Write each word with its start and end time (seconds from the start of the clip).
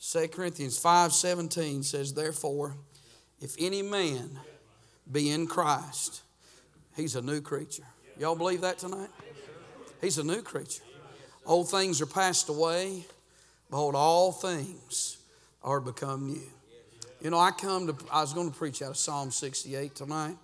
2 0.00 0.28
Corinthians 0.28 0.82
5:17 0.82 1.84
says, 1.84 2.14
Therefore, 2.14 2.74
if 3.40 3.54
any 3.58 3.82
man 3.82 4.40
be 5.10 5.30
in 5.30 5.46
Christ, 5.46 6.22
he's 6.96 7.16
a 7.16 7.22
new 7.22 7.42
creature. 7.42 7.84
Y'all 8.18 8.34
believe 8.34 8.62
that 8.62 8.78
tonight? 8.78 9.10
He's 10.00 10.16
a 10.16 10.24
new 10.24 10.40
creature. 10.40 10.82
Old 11.44 11.70
things 11.70 12.00
are 12.00 12.06
passed 12.06 12.48
away. 12.48 13.04
Behold, 13.68 13.94
all 13.94 14.32
things 14.32 15.18
are 15.62 15.80
become 15.80 16.32
new. 16.32 16.48
You 17.20 17.30
know, 17.30 17.38
I 17.38 17.50
come 17.50 17.86
to, 17.86 17.96
I 18.10 18.22
was 18.22 18.32
going 18.32 18.50
to 18.50 18.56
preach 18.56 18.80
out 18.80 18.90
of 18.90 18.96
Psalm 18.96 19.30
68 19.30 19.94
tonight, 19.94 20.36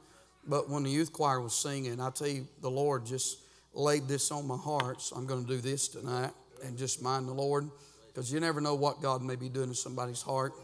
but 0.46 0.68
when 0.68 0.82
the 0.82 0.90
youth 0.90 1.12
choir 1.12 1.40
was 1.40 1.54
singing, 1.54 1.98
I 2.00 2.10
tell 2.10 2.28
you, 2.28 2.46
the 2.60 2.70
Lord 2.70 3.06
just 3.06 3.38
laid 3.72 4.06
this 4.06 4.30
on 4.30 4.46
my 4.46 4.58
heart, 4.58 5.00
so 5.00 5.16
I'm 5.16 5.26
going 5.26 5.46
to 5.46 5.50
do 5.50 5.60
this 5.62 5.88
tonight 5.88 6.32
and 6.62 6.76
just 6.76 7.02
mind 7.02 7.28
the 7.28 7.32
Lord 7.32 7.70
because 8.16 8.32
you 8.32 8.40
never 8.40 8.62
know 8.62 8.74
what 8.74 9.02
God 9.02 9.22
may 9.22 9.36
be 9.36 9.50
doing 9.50 9.68
in 9.68 9.74
somebody's 9.74 10.22
heart. 10.22 10.54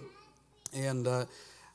And 0.75 1.07
uh, 1.07 1.27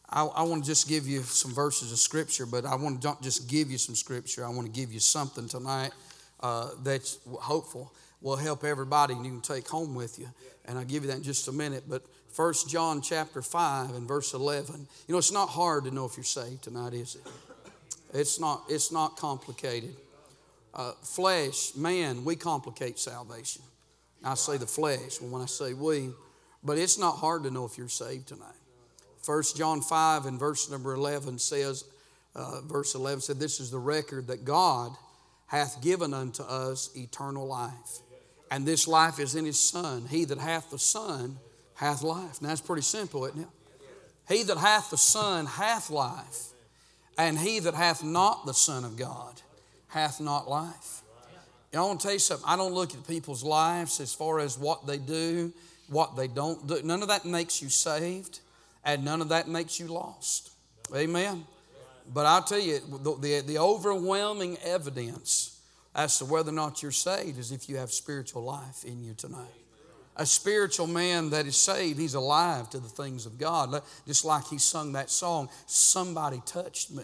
I, 0.09 0.25
I 0.25 0.41
want 0.41 0.63
to 0.63 0.67
just 0.67 0.89
give 0.89 1.05
you 1.05 1.21
some 1.21 1.53
verses 1.53 1.91
of 1.91 1.99
Scripture, 1.99 2.47
but 2.47 2.65
I 2.65 2.73
want 2.73 2.99
to 2.99 3.15
just 3.21 3.47
give 3.47 3.69
you 3.69 3.77
some 3.77 3.93
Scripture. 3.93 4.43
I 4.43 4.49
want 4.49 4.65
to 4.65 4.71
give 4.73 4.91
you 4.91 4.99
something 4.99 5.47
tonight 5.47 5.91
uh, 6.39 6.69
that's 6.81 7.19
hopeful 7.27 7.93
will 8.21 8.37
help 8.37 8.63
everybody 8.63 9.13
and 9.13 9.23
you 9.23 9.31
can 9.33 9.41
take 9.41 9.67
home 9.67 9.93
with 9.93 10.17
you. 10.17 10.27
And 10.65 10.79
I'll 10.79 10.83
give 10.83 11.03
you 11.03 11.11
that 11.11 11.17
in 11.17 11.23
just 11.23 11.47
a 11.47 11.51
minute. 11.51 11.83
But 11.87 12.01
First 12.31 12.67
John 12.67 12.99
chapter 12.99 13.43
5 13.43 13.91
and 13.91 14.07
verse 14.07 14.33
11. 14.33 14.87
You 15.07 15.11
know, 15.11 15.19
it's 15.19 15.31
not 15.31 15.49
hard 15.49 15.83
to 15.83 15.91
know 15.91 16.05
if 16.05 16.17
you're 16.17 16.23
saved 16.23 16.63
tonight, 16.63 16.95
is 16.95 17.17
it? 17.17 17.21
It's 18.15 18.39
not, 18.39 18.63
it's 18.67 18.91
not 18.91 19.15
complicated. 19.15 19.95
Uh, 20.73 20.93
flesh, 21.03 21.75
man, 21.75 22.25
we 22.25 22.35
complicate 22.35 22.97
salvation. 22.97 23.61
I 24.23 24.33
say 24.35 24.57
the 24.57 24.67
flesh 24.67 25.21
when 25.21 25.41
I 25.41 25.45
say 25.45 25.73
we, 25.73 26.11
but 26.63 26.77
it's 26.77 26.97
not 26.97 27.17
hard 27.17 27.43
to 27.43 27.51
know 27.51 27.65
if 27.65 27.77
you're 27.77 27.89
saved 27.89 28.27
tonight. 28.27 28.55
First 29.21 29.57
John 29.57 29.81
5 29.81 30.25
and 30.25 30.39
verse 30.39 30.69
number 30.69 30.93
11 30.93 31.39
says, 31.39 31.83
uh, 32.35 32.61
verse 32.61 32.95
11 32.95 33.21
said, 33.21 33.39
This 33.39 33.59
is 33.59 33.71
the 33.71 33.79
record 33.79 34.27
that 34.27 34.45
God 34.45 34.91
hath 35.47 35.81
given 35.81 36.13
unto 36.13 36.43
us 36.43 36.89
eternal 36.95 37.47
life. 37.47 37.99
And 38.51 38.65
this 38.65 38.87
life 38.87 39.19
is 39.19 39.35
in 39.35 39.45
his 39.45 39.59
Son. 39.59 40.05
He 40.09 40.25
that 40.25 40.37
hath 40.37 40.69
the 40.69 40.79
Son 40.79 41.37
hath 41.75 42.03
life. 42.03 42.41
Now 42.41 42.49
that's 42.49 42.61
pretty 42.61 42.83
simple, 42.83 43.25
isn't 43.25 43.41
it? 43.41 43.47
He 44.27 44.43
that 44.43 44.57
hath 44.57 44.89
the 44.89 44.97
Son 44.97 45.45
hath 45.45 45.89
life, 45.89 46.49
and 47.17 47.37
he 47.39 47.59
that 47.59 47.73
hath 47.73 48.03
not 48.03 48.45
the 48.45 48.53
Son 48.53 48.83
of 48.83 48.97
God 48.97 49.41
hath 49.87 50.19
not 50.19 50.49
life. 50.49 51.01
I 51.73 51.81
want 51.81 51.99
to 51.99 52.05
tell 52.05 52.13
you 52.13 52.19
something. 52.19 52.47
I 52.47 52.55
don't 52.55 52.73
look 52.73 52.93
at 52.93 53.05
people's 53.07 53.43
lives 53.43 53.99
as 53.99 54.13
far 54.13 54.39
as 54.39 54.57
what 54.57 54.87
they 54.87 54.97
do, 54.97 55.51
what 55.89 56.15
they 56.15 56.27
don't 56.27 56.65
do. 56.65 56.81
None 56.83 57.01
of 57.01 57.09
that 57.09 57.25
makes 57.25 57.61
you 57.61 57.69
saved, 57.69 58.39
and 58.85 59.03
none 59.03 59.21
of 59.21 59.29
that 59.29 59.47
makes 59.47 59.79
you 59.79 59.87
lost. 59.87 60.51
Amen. 60.95 61.45
But 62.13 62.25
I'll 62.25 62.43
tell 62.43 62.59
you, 62.59 62.79
the, 62.79 63.15
the, 63.15 63.41
the 63.41 63.57
overwhelming 63.57 64.57
evidence 64.63 65.59
as 65.93 66.19
to 66.19 66.25
whether 66.25 66.49
or 66.49 66.53
not 66.53 66.81
you're 66.81 66.91
saved 66.91 67.37
is 67.37 67.51
if 67.51 67.67
you 67.67 67.77
have 67.77 67.91
spiritual 67.91 68.43
life 68.43 68.85
in 68.85 69.03
you 69.03 69.13
tonight. 69.13 69.45
A 70.15 70.25
spiritual 70.25 70.87
man 70.87 71.29
that 71.31 71.45
is 71.45 71.57
saved, 71.57 71.99
he's 71.99 72.13
alive 72.13 72.69
to 72.71 72.79
the 72.79 72.87
things 72.87 73.25
of 73.25 73.37
God. 73.37 73.81
Just 74.07 74.25
like 74.25 74.47
he 74.47 74.57
sung 74.57 74.93
that 74.93 75.09
song, 75.09 75.49
Somebody 75.65 76.41
Touched 76.45 76.91
Me. 76.91 77.03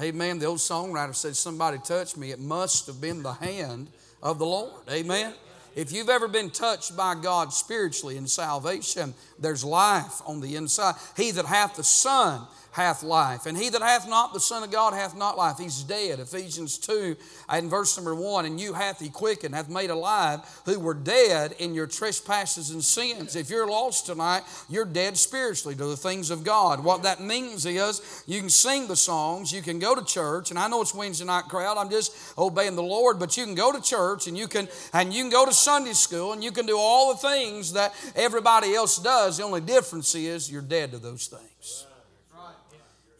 Amen. 0.00 0.38
The 0.38 0.46
old 0.46 0.58
songwriter 0.58 1.14
said, 1.14 1.36
Somebody 1.36 1.78
touched 1.78 2.16
me. 2.16 2.30
It 2.30 2.40
must 2.40 2.86
have 2.86 3.00
been 3.00 3.22
the 3.22 3.34
hand 3.34 3.88
of 4.22 4.38
the 4.38 4.46
Lord. 4.46 4.82
Amen. 4.90 5.34
If 5.74 5.90
you've 5.92 6.10
ever 6.10 6.28
been 6.28 6.50
touched 6.50 6.96
by 6.96 7.14
God 7.14 7.52
spiritually 7.52 8.16
in 8.16 8.26
salvation, 8.26 9.14
there's 9.38 9.64
life 9.64 10.20
on 10.26 10.40
the 10.40 10.56
inside. 10.56 10.96
He 11.16 11.30
that 11.32 11.46
hath 11.46 11.76
the 11.76 11.84
Son 11.84 12.46
hath 12.72 13.02
life. 13.02 13.46
And 13.46 13.56
he 13.56 13.68
that 13.68 13.82
hath 13.82 14.08
not 14.08 14.32
the 14.32 14.40
Son 14.40 14.62
of 14.62 14.70
God 14.70 14.94
hath 14.94 15.16
not 15.16 15.36
life. 15.36 15.58
He's 15.58 15.82
dead. 15.82 16.20
Ephesians 16.20 16.78
2 16.78 17.16
and 17.48 17.70
verse 17.70 17.96
number 17.96 18.14
1 18.14 18.46
And 18.46 18.60
you 18.60 18.72
hath 18.72 18.98
he 18.98 19.10
quickened, 19.10 19.54
hath 19.54 19.68
made 19.68 19.90
alive, 19.90 20.40
who 20.64 20.80
were 20.80 20.94
dead 20.94 21.54
in 21.58 21.74
your 21.74 21.86
trespasses 21.86 22.70
and 22.70 22.82
sins. 22.82 23.36
If 23.36 23.50
you're 23.50 23.68
lost 23.68 24.06
tonight, 24.06 24.42
you're 24.68 24.86
dead 24.86 25.16
spiritually 25.16 25.76
to 25.76 25.84
the 25.84 25.96
things 25.96 26.30
of 26.30 26.44
God. 26.44 26.82
What 26.82 27.02
that 27.02 27.20
means 27.20 27.66
is 27.66 28.24
you 28.26 28.40
can 28.40 28.50
sing 28.50 28.88
the 28.88 28.96
songs, 28.96 29.52
you 29.52 29.62
can 29.62 29.78
go 29.78 29.94
to 29.94 30.04
church, 30.04 30.50
and 30.50 30.58
I 30.58 30.68
know 30.68 30.80
it's 30.80 30.94
Wednesday 30.94 31.26
night 31.26 31.44
crowd, 31.44 31.76
I'm 31.76 31.90
just 31.90 32.14
obeying 32.38 32.76
the 32.76 32.82
Lord, 32.82 33.18
but 33.18 33.36
you 33.36 33.44
can 33.44 33.54
go 33.54 33.72
to 33.72 33.80
church 33.80 34.26
and 34.26 34.36
you 34.36 34.48
can 34.48 34.68
and 34.92 35.12
you 35.12 35.22
can 35.22 35.30
go 35.30 35.44
to 35.44 35.52
Sunday 35.52 35.92
school 35.92 36.32
and 36.32 36.42
you 36.42 36.52
can 36.52 36.66
do 36.66 36.78
all 36.78 37.12
the 37.12 37.18
things 37.18 37.74
that 37.74 37.94
everybody 38.16 38.74
else 38.74 38.98
does. 38.98 39.36
The 39.36 39.44
only 39.44 39.60
difference 39.60 40.14
is 40.14 40.50
you're 40.50 40.62
dead 40.62 40.92
to 40.92 40.98
those 40.98 41.26
things. 41.26 41.86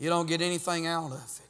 You 0.03 0.09
don't 0.09 0.27
get 0.27 0.43
anything 0.43 0.89
out 0.89 1.13
of 1.13 1.13
it. 1.13 1.42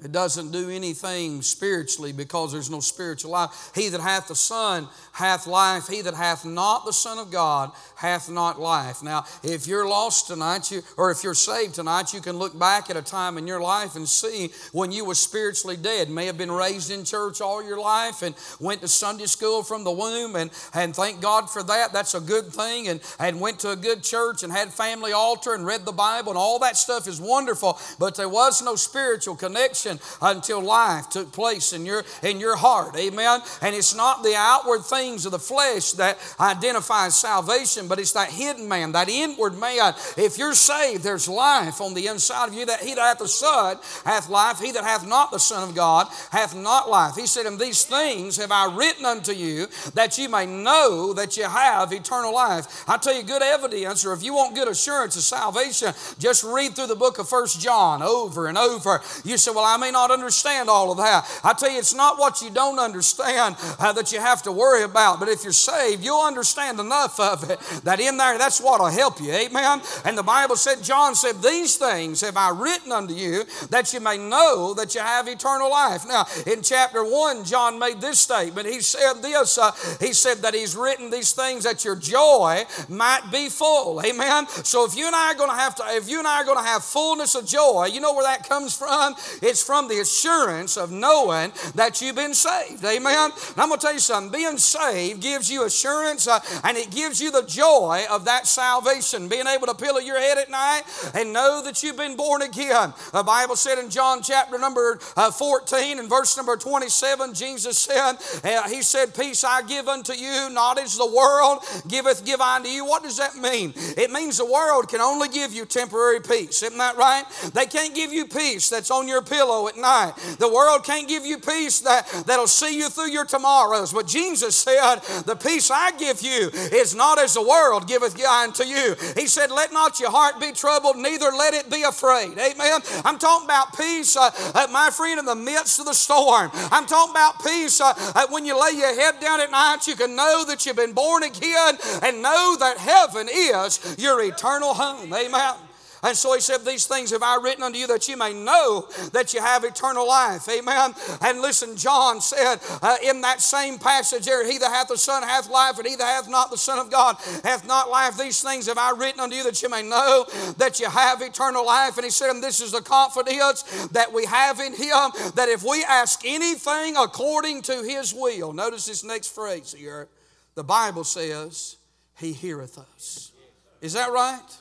It 0.00 0.12
doesn't 0.12 0.52
do 0.52 0.70
anything 0.70 1.42
spiritually 1.42 2.12
because 2.12 2.52
there's 2.52 2.70
no 2.70 2.78
spiritual 2.78 3.32
life. 3.32 3.72
He 3.74 3.88
that 3.88 4.00
hath 4.00 4.28
the 4.28 4.36
Son 4.36 4.86
hath 5.10 5.48
life. 5.48 5.88
He 5.88 6.02
that 6.02 6.14
hath 6.14 6.44
not 6.44 6.84
the 6.84 6.92
Son 6.92 7.18
of 7.18 7.32
God 7.32 7.72
hath 7.96 8.30
not 8.30 8.60
life. 8.60 9.02
Now, 9.02 9.24
if 9.42 9.66
you're 9.66 9.88
lost 9.88 10.28
tonight, 10.28 10.70
you, 10.70 10.82
or 10.96 11.10
if 11.10 11.24
you're 11.24 11.34
saved 11.34 11.74
tonight, 11.74 12.14
you 12.14 12.20
can 12.20 12.36
look 12.36 12.56
back 12.56 12.90
at 12.90 12.96
a 12.96 13.02
time 13.02 13.38
in 13.38 13.48
your 13.48 13.60
life 13.60 13.96
and 13.96 14.08
see 14.08 14.52
when 14.70 14.92
you 14.92 15.04
were 15.04 15.16
spiritually 15.16 15.76
dead. 15.76 16.08
May 16.08 16.26
have 16.26 16.38
been 16.38 16.52
raised 16.52 16.92
in 16.92 17.04
church 17.04 17.40
all 17.40 17.60
your 17.66 17.80
life 17.80 18.22
and 18.22 18.36
went 18.60 18.82
to 18.82 18.88
Sunday 18.88 19.26
school 19.26 19.64
from 19.64 19.82
the 19.82 19.90
womb, 19.90 20.36
and, 20.36 20.52
and 20.74 20.94
thank 20.94 21.20
God 21.20 21.50
for 21.50 21.64
that. 21.64 21.92
That's 21.92 22.14
a 22.14 22.20
good 22.20 22.46
thing. 22.46 22.86
And, 22.86 23.00
and 23.18 23.40
went 23.40 23.58
to 23.60 23.72
a 23.72 23.76
good 23.76 24.04
church 24.04 24.44
and 24.44 24.52
had 24.52 24.72
family 24.72 25.10
altar 25.12 25.54
and 25.54 25.66
read 25.66 25.84
the 25.84 25.90
Bible, 25.90 26.30
and 26.30 26.38
all 26.38 26.60
that 26.60 26.76
stuff 26.76 27.08
is 27.08 27.20
wonderful. 27.20 27.80
But 27.98 28.14
there 28.14 28.28
was 28.28 28.62
no 28.62 28.76
spiritual 28.76 29.34
connection 29.34 29.87
until 30.20 30.60
life 30.60 31.08
took 31.08 31.32
place 31.32 31.72
in 31.72 31.86
your 31.86 32.04
in 32.22 32.40
your 32.40 32.56
heart. 32.56 32.96
Amen. 32.96 33.40
And 33.62 33.74
it's 33.74 33.94
not 33.94 34.22
the 34.22 34.34
outward 34.36 34.82
things 34.82 35.26
of 35.26 35.32
the 35.32 35.38
flesh 35.38 35.92
that 35.92 36.18
identifies 36.40 37.14
salvation 37.14 37.88
but 37.88 37.98
it's 37.98 38.12
that 38.12 38.30
hidden 38.30 38.68
man, 38.68 38.92
that 38.92 39.08
inward 39.08 39.58
man. 39.58 39.94
If 40.16 40.38
you're 40.38 40.54
saved, 40.54 41.02
there's 41.02 41.28
life 41.28 41.80
on 41.80 41.94
the 41.94 42.06
inside 42.06 42.48
of 42.48 42.54
you. 42.54 42.66
That 42.66 42.80
he 42.80 42.94
that 42.94 43.00
hath 43.00 43.18
the 43.18 43.28
Son 43.28 43.78
hath 44.04 44.28
life. 44.28 44.60
He 44.60 44.72
that 44.72 44.84
hath 44.84 45.06
not 45.06 45.30
the 45.30 45.38
Son 45.38 45.68
of 45.68 45.74
God 45.74 46.08
hath 46.30 46.54
not 46.54 46.90
life. 46.90 47.14
He 47.16 47.26
said, 47.26 47.46
And 47.46 47.58
these 47.58 47.84
things 47.84 48.36
have 48.36 48.52
I 48.52 48.74
written 48.74 49.04
unto 49.04 49.32
you 49.32 49.66
that 49.94 50.18
you 50.18 50.28
may 50.28 50.46
know 50.46 51.12
that 51.14 51.36
you 51.36 51.44
have 51.44 51.92
eternal 51.92 52.34
life. 52.34 52.84
I 52.88 52.98
tell 52.98 53.14
you, 53.14 53.22
good 53.22 53.42
evidence, 53.42 54.04
or 54.04 54.12
if 54.12 54.22
you 54.22 54.34
want 54.34 54.54
good 54.54 54.68
assurance 54.68 55.16
of 55.16 55.22
salvation, 55.22 55.92
just 56.18 56.44
read 56.44 56.74
through 56.74 56.88
the 56.88 56.96
book 56.96 57.18
of 57.18 57.28
First 57.28 57.60
John 57.60 58.02
over 58.02 58.46
and 58.46 58.58
over. 58.58 59.00
You 59.24 59.38
say, 59.38 59.50
Well, 59.50 59.64
I 59.64 59.77
may 59.78 59.90
not 59.90 60.10
understand 60.10 60.68
all 60.68 60.90
of 60.90 60.98
that. 60.98 61.24
I 61.44 61.52
tell 61.54 61.70
you, 61.70 61.78
it's 61.78 61.94
not 61.94 62.18
what 62.18 62.42
you 62.42 62.50
don't 62.50 62.78
understand 62.78 63.56
uh, 63.78 63.92
that 63.92 64.12
you 64.12 64.20
have 64.20 64.42
to 64.42 64.52
worry 64.52 64.82
about, 64.82 65.20
but 65.20 65.28
if 65.28 65.44
you're 65.44 65.52
saved, 65.52 66.04
you'll 66.04 66.20
understand 66.20 66.80
enough 66.80 67.18
of 67.20 67.48
it 67.50 67.58
that 67.84 68.00
in 68.00 68.16
there, 68.16 68.38
that's 68.38 68.60
what'll 68.60 68.86
help 68.86 69.20
you. 69.20 69.32
Amen. 69.32 69.80
And 70.04 70.16
the 70.16 70.22
Bible 70.22 70.56
said, 70.56 70.82
John 70.82 71.14
said, 71.14 71.42
These 71.42 71.76
things 71.76 72.20
have 72.20 72.36
I 72.36 72.50
written 72.50 72.92
unto 72.92 73.14
you 73.14 73.44
that 73.70 73.92
you 73.92 74.00
may 74.00 74.18
know 74.18 74.74
that 74.74 74.94
you 74.94 75.00
have 75.00 75.28
eternal 75.28 75.70
life. 75.70 76.06
Now, 76.06 76.26
in 76.46 76.62
chapter 76.62 77.04
1, 77.04 77.44
John 77.44 77.78
made 77.78 78.00
this 78.00 78.18
statement. 78.18 78.66
He 78.66 78.80
said 78.80 79.14
this, 79.22 79.58
uh, 79.58 79.72
he 80.00 80.12
said 80.12 80.38
that 80.38 80.54
he's 80.54 80.76
written 80.76 81.10
these 81.10 81.32
things 81.32 81.64
that 81.64 81.84
your 81.84 81.96
joy 81.96 82.64
might 82.88 83.30
be 83.30 83.48
full. 83.48 84.02
Amen. 84.04 84.46
So 84.48 84.84
if 84.84 84.96
you 84.96 85.06
and 85.06 85.14
I 85.14 85.32
are 85.32 85.34
going 85.34 85.50
to 85.50 85.56
have 85.56 85.74
to, 85.76 85.84
if 85.88 86.08
you 86.08 86.18
and 86.18 86.26
I 86.26 86.42
are 86.42 86.44
going 86.44 86.58
to 86.58 86.64
have 86.64 86.84
fullness 86.84 87.34
of 87.34 87.46
joy, 87.46 87.86
you 87.92 88.00
know 88.00 88.12
where 88.14 88.24
that 88.24 88.48
comes 88.48 88.76
from? 88.76 89.14
It's 89.42 89.62
from 89.68 89.86
the 89.86 90.00
assurance 90.00 90.78
of 90.78 90.90
knowing 90.90 91.52
that 91.74 92.00
you've 92.00 92.16
been 92.16 92.32
saved. 92.32 92.82
Amen. 92.82 93.30
And 93.30 93.58
I'm 93.58 93.68
going 93.68 93.78
to 93.78 93.84
tell 93.84 93.92
you 93.92 94.00
something. 94.00 94.32
Being 94.32 94.56
saved 94.56 95.20
gives 95.20 95.50
you 95.50 95.66
assurance 95.66 96.26
uh, 96.26 96.40
and 96.64 96.78
it 96.78 96.90
gives 96.90 97.20
you 97.20 97.30
the 97.30 97.42
joy 97.42 98.06
of 98.10 98.24
that 98.24 98.46
salvation, 98.46 99.28
being 99.28 99.46
able 99.46 99.66
to 99.66 99.74
pillow 99.74 99.98
your 99.98 100.18
head 100.18 100.38
at 100.38 100.50
night 100.50 100.84
and 101.12 101.34
know 101.34 101.60
that 101.62 101.82
you've 101.82 101.98
been 101.98 102.16
born 102.16 102.40
again. 102.40 102.94
The 103.12 103.22
Bible 103.22 103.56
said 103.56 103.78
in 103.78 103.90
John 103.90 104.22
chapter 104.22 104.58
number 104.58 105.00
uh, 105.18 105.30
14 105.30 105.98
and 105.98 106.08
verse 106.08 106.34
number 106.38 106.56
27, 106.56 107.34
Jesus 107.34 107.76
said, 107.76 108.14
uh, 108.44 108.70
He 108.70 108.80
said, 108.80 109.14
Peace 109.14 109.44
I 109.44 109.60
give 109.60 109.86
unto 109.86 110.14
you, 110.14 110.48
not 110.48 110.78
as 110.78 110.96
the 110.96 111.06
world 111.14 111.62
giveth, 111.86 112.24
give 112.24 112.40
I 112.40 112.56
unto 112.56 112.70
you. 112.70 112.86
What 112.86 113.02
does 113.02 113.18
that 113.18 113.36
mean? 113.36 113.74
It 113.76 114.10
means 114.10 114.38
the 114.38 114.46
world 114.46 114.88
can 114.88 115.02
only 115.02 115.28
give 115.28 115.52
you 115.52 115.66
temporary 115.66 116.20
peace. 116.20 116.62
Isn't 116.62 116.78
that 116.78 116.96
right? 116.96 117.24
They 117.52 117.66
can't 117.66 117.94
give 117.94 118.14
you 118.14 118.24
peace 118.24 118.70
that's 118.70 118.90
on 118.90 119.06
your 119.06 119.20
pillow 119.20 119.57
at 119.66 119.76
night. 119.76 120.12
The 120.38 120.48
world 120.48 120.84
can't 120.84 121.08
give 121.08 121.26
you 121.26 121.38
peace 121.38 121.80
that, 121.80 122.06
that'll 122.26 122.46
see 122.46 122.78
you 122.78 122.88
through 122.88 123.10
your 123.10 123.24
tomorrows. 123.24 123.92
But 123.92 124.06
Jesus 124.06 124.56
said, 124.56 125.00
The 125.26 125.34
peace 125.34 125.70
I 125.70 125.90
give 125.92 126.22
you 126.22 126.50
is 126.52 126.94
not 126.94 127.18
as 127.18 127.34
the 127.34 127.42
world 127.42 127.88
giveth 127.88 128.20
unto 128.24 128.64
you. 128.64 128.94
He 129.16 129.26
said, 129.26 129.50
Let 129.50 129.72
not 129.72 129.98
your 129.98 130.10
heart 130.10 130.40
be 130.40 130.52
troubled, 130.52 130.96
neither 130.96 131.30
let 131.30 131.54
it 131.54 131.70
be 131.70 131.82
afraid. 131.82 132.38
Amen. 132.38 132.80
I'm 133.04 133.18
talking 133.18 133.46
about 133.46 133.76
peace, 133.76 134.16
uh, 134.16 134.30
uh, 134.54 134.68
my 134.70 134.90
friend, 134.90 135.18
in 135.18 135.24
the 135.24 135.34
midst 135.34 135.80
of 135.80 135.86
the 135.86 135.94
storm. 135.94 136.50
I'm 136.54 136.86
talking 136.86 137.12
about 137.12 137.42
peace 137.42 137.80
uh, 137.80 137.94
uh, 138.14 138.26
when 138.30 138.44
you 138.44 138.60
lay 138.60 138.76
your 138.76 138.94
head 138.94 139.20
down 139.20 139.40
at 139.40 139.50
night, 139.50 139.86
you 139.86 139.96
can 139.96 140.14
know 140.14 140.44
that 140.46 140.66
you've 140.66 140.76
been 140.76 140.92
born 140.92 141.22
again 141.22 141.78
and 142.02 142.22
know 142.22 142.56
that 142.58 142.76
heaven 142.78 143.28
is 143.30 143.96
your 143.98 144.22
eternal 144.22 144.74
home. 144.74 145.12
Amen. 145.12 145.67
And 146.02 146.16
so 146.16 146.34
he 146.34 146.40
said, 146.40 146.64
These 146.64 146.86
things 146.86 147.10
have 147.10 147.22
I 147.22 147.38
written 147.42 147.62
unto 147.62 147.78
you 147.78 147.86
that 147.88 148.08
you 148.08 148.16
may 148.16 148.32
know 148.32 148.88
that 149.12 149.34
you 149.34 149.40
have 149.40 149.64
eternal 149.64 150.06
life. 150.06 150.48
Amen. 150.48 150.94
And 151.22 151.40
listen, 151.40 151.76
John 151.76 152.20
said 152.20 152.56
uh, 152.82 152.96
in 153.02 153.20
that 153.22 153.40
same 153.40 153.78
passage 153.78 154.26
there, 154.26 154.48
He 154.48 154.58
that 154.58 154.70
hath 154.70 154.88
the 154.88 154.96
Son 154.98 155.22
hath 155.22 155.50
life, 155.50 155.78
and 155.78 155.86
he 155.86 155.96
that 155.96 156.04
hath 156.04 156.28
not 156.28 156.50
the 156.50 156.58
Son 156.58 156.78
of 156.78 156.90
God 156.90 157.16
hath 157.44 157.66
not 157.66 157.90
life. 157.90 158.16
These 158.16 158.42
things 158.42 158.66
have 158.66 158.78
I 158.78 158.92
written 158.92 159.20
unto 159.20 159.36
you 159.36 159.44
that 159.44 159.62
you 159.62 159.68
may 159.68 159.82
know 159.82 160.26
that 160.58 160.80
you 160.80 160.88
have 160.88 161.22
eternal 161.22 161.66
life. 161.66 161.96
And 161.96 162.04
he 162.04 162.10
said, 162.10 162.30
And 162.30 162.42
this 162.42 162.60
is 162.60 162.72
the 162.72 162.82
confidence 162.82 163.62
that 163.88 164.12
we 164.12 164.24
have 164.26 164.60
in 164.60 164.72
Him, 164.72 165.10
that 165.34 165.48
if 165.48 165.64
we 165.64 165.84
ask 165.84 166.24
anything 166.24 166.96
according 166.96 167.62
to 167.62 167.82
His 167.82 168.14
will, 168.14 168.52
notice 168.52 168.86
this 168.86 169.04
next 169.04 169.34
phrase 169.34 169.74
here, 169.76 170.08
the 170.54 170.64
Bible 170.64 171.04
says, 171.04 171.76
He 172.18 172.32
heareth 172.32 172.78
us. 172.78 173.32
Is 173.80 173.92
that 173.92 174.10
right? 174.10 174.57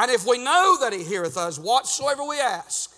And 0.00 0.10
if 0.10 0.26
we 0.26 0.38
know 0.38 0.78
that 0.80 0.94
He 0.94 1.04
heareth 1.04 1.36
us 1.36 1.58
whatsoever 1.58 2.24
we 2.24 2.40
ask, 2.40 2.90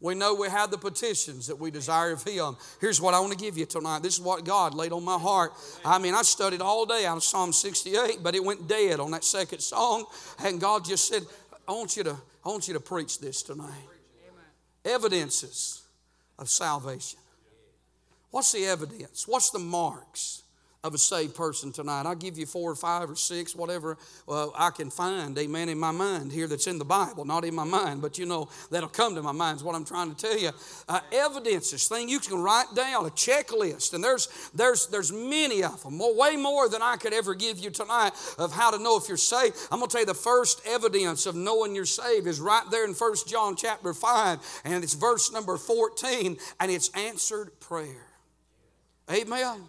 we 0.00 0.14
know 0.14 0.34
we 0.34 0.48
have 0.48 0.70
the 0.70 0.78
petitions 0.78 1.48
that 1.48 1.56
we 1.56 1.70
desire 1.70 2.12
of 2.12 2.22
Him. 2.22 2.56
Here's 2.80 2.98
what 2.98 3.12
I 3.12 3.20
want 3.20 3.32
to 3.32 3.38
give 3.38 3.58
you 3.58 3.66
tonight. 3.66 4.02
This 4.02 4.14
is 4.14 4.20
what 4.22 4.42
God 4.46 4.72
laid 4.72 4.92
on 4.92 5.04
my 5.04 5.18
heart. 5.18 5.52
I 5.84 5.98
mean, 5.98 6.14
I 6.14 6.22
studied 6.22 6.62
all 6.62 6.86
day 6.86 7.04
of 7.04 7.22
Psalm 7.22 7.52
68, 7.52 8.20
but 8.22 8.34
it 8.34 8.42
went 8.42 8.68
dead 8.68 9.00
on 9.00 9.10
that 9.10 9.22
second 9.22 9.58
song. 9.58 10.06
And 10.42 10.58
God 10.58 10.86
just 10.86 11.06
said, 11.06 11.24
I 11.68 11.72
want 11.72 11.94
you 11.94 12.04
to, 12.04 12.16
I 12.42 12.48
want 12.48 12.68
you 12.68 12.72
to 12.72 12.80
preach 12.80 13.20
this 13.20 13.42
tonight. 13.42 13.68
Evidences 14.82 15.82
of 16.38 16.48
salvation. 16.48 17.18
What's 18.30 18.52
the 18.52 18.64
evidence? 18.64 19.28
What's 19.28 19.50
the 19.50 19.58
marks? 19.58 20.42
Of 20.86 20.94
a 20.94 20.98
saved 20.98 21.34
person 21.34 21.72
tonight. 21.72 22.06
I'll 22.06 22.14
give 22.14 22.38
you 22.38 22.46
four 22.46 22.70
or 22.70 22.76
five 22.76 23.10
or 23.10 23.16
six, 23.16 23.54
whatever 23.54 23.98
uh, 24.28 24.48
I 24.54 24.70
can 24.70 24.90
find, 24.90 25.36
amen, 25.36 25.68
in 25.68 25.78
my 25.78 25.90
mind 25.90 26.32
here 26.32 26.46
that's 26.46 26.66
in 26.66 26.78
the 26.78 26.84
Bible, 26.84 27.24
not 27.24 27.44
in 27.44 27.54
my 27.54 27.64
mind, 27.64 28.00
but 28.00 28.18
you 28.18 28.26
know, 28.26 28.48
that'll 28.70 28.88
come 28.88 29.14
to 29.16 29.22
my 29.22 29.32
mind 29.32 29.56
is 29.56 29.64
what 29.64 29.74
I'm 29.74 29.84
trying 29.84 30.14
to 30.14 30.16
tell 30.16 30.38
you. 30.38 30.50
Uh, 30.88 31.00
evidence, 31.12 31.72
this 31.72 31.88
thing 31.88 32.08
you 32.08 32.20
can 32.20 32.40
write 32.40 32.74
down, 32.74 33.04
a 33.04 33.10
checklist, 33.10 33.94
and 33.94 34.02
there's, 34.02 34.28
there's, 34.54 34.86
there's 34.86 35.12
many 35.12 35.64
of 35.64 35.82
them, 35.82 35.96
more, 35.96 36.14
way 36.14 36.36
more 36.36 36.68
than 36.68 36.82
I 36.82 36.96
could 36.96 37.12
ever 37.12 37.34
give 37.34 37.58
you 37.58 37.70
tonight 37.70 38.12
of 38.38 38.52
how 38.52 38.70
to 38.70 38.78
know 38.78 38.96
if 38.96 39.08
you're 39.08 39.16
saved. 39.16 39.56
I'm 39.70 39.80
going 39.80 39.88
to 39.88 39.92
tell 39.92 40.02
you 40.02 40.06
the 40.06 40.14
first 40.14 40.62
evidence 40.66 41.26
of 41.26 41.34
knowing 41.34 41.74
you're 41.74 41.84
saved 41.84 42.26
is 42.26 42.40
right 42.40 42.64
there 42.70 42.84
in 42.84 42.94
First 42.94 43.28
John 43.28 43.56
chapter 43.56 43.92
5, 43.92 44.62
and 44.64 44.84
it's 44.84 44.94
verse 44.94 45.32
number 45.32 45.56
14, 45.56 46.36
and 46.60 46.70
it's 46.70 46.90
answered 46.90 47.58
prayer. 47.58 48.06
Amen. 49.10 49.62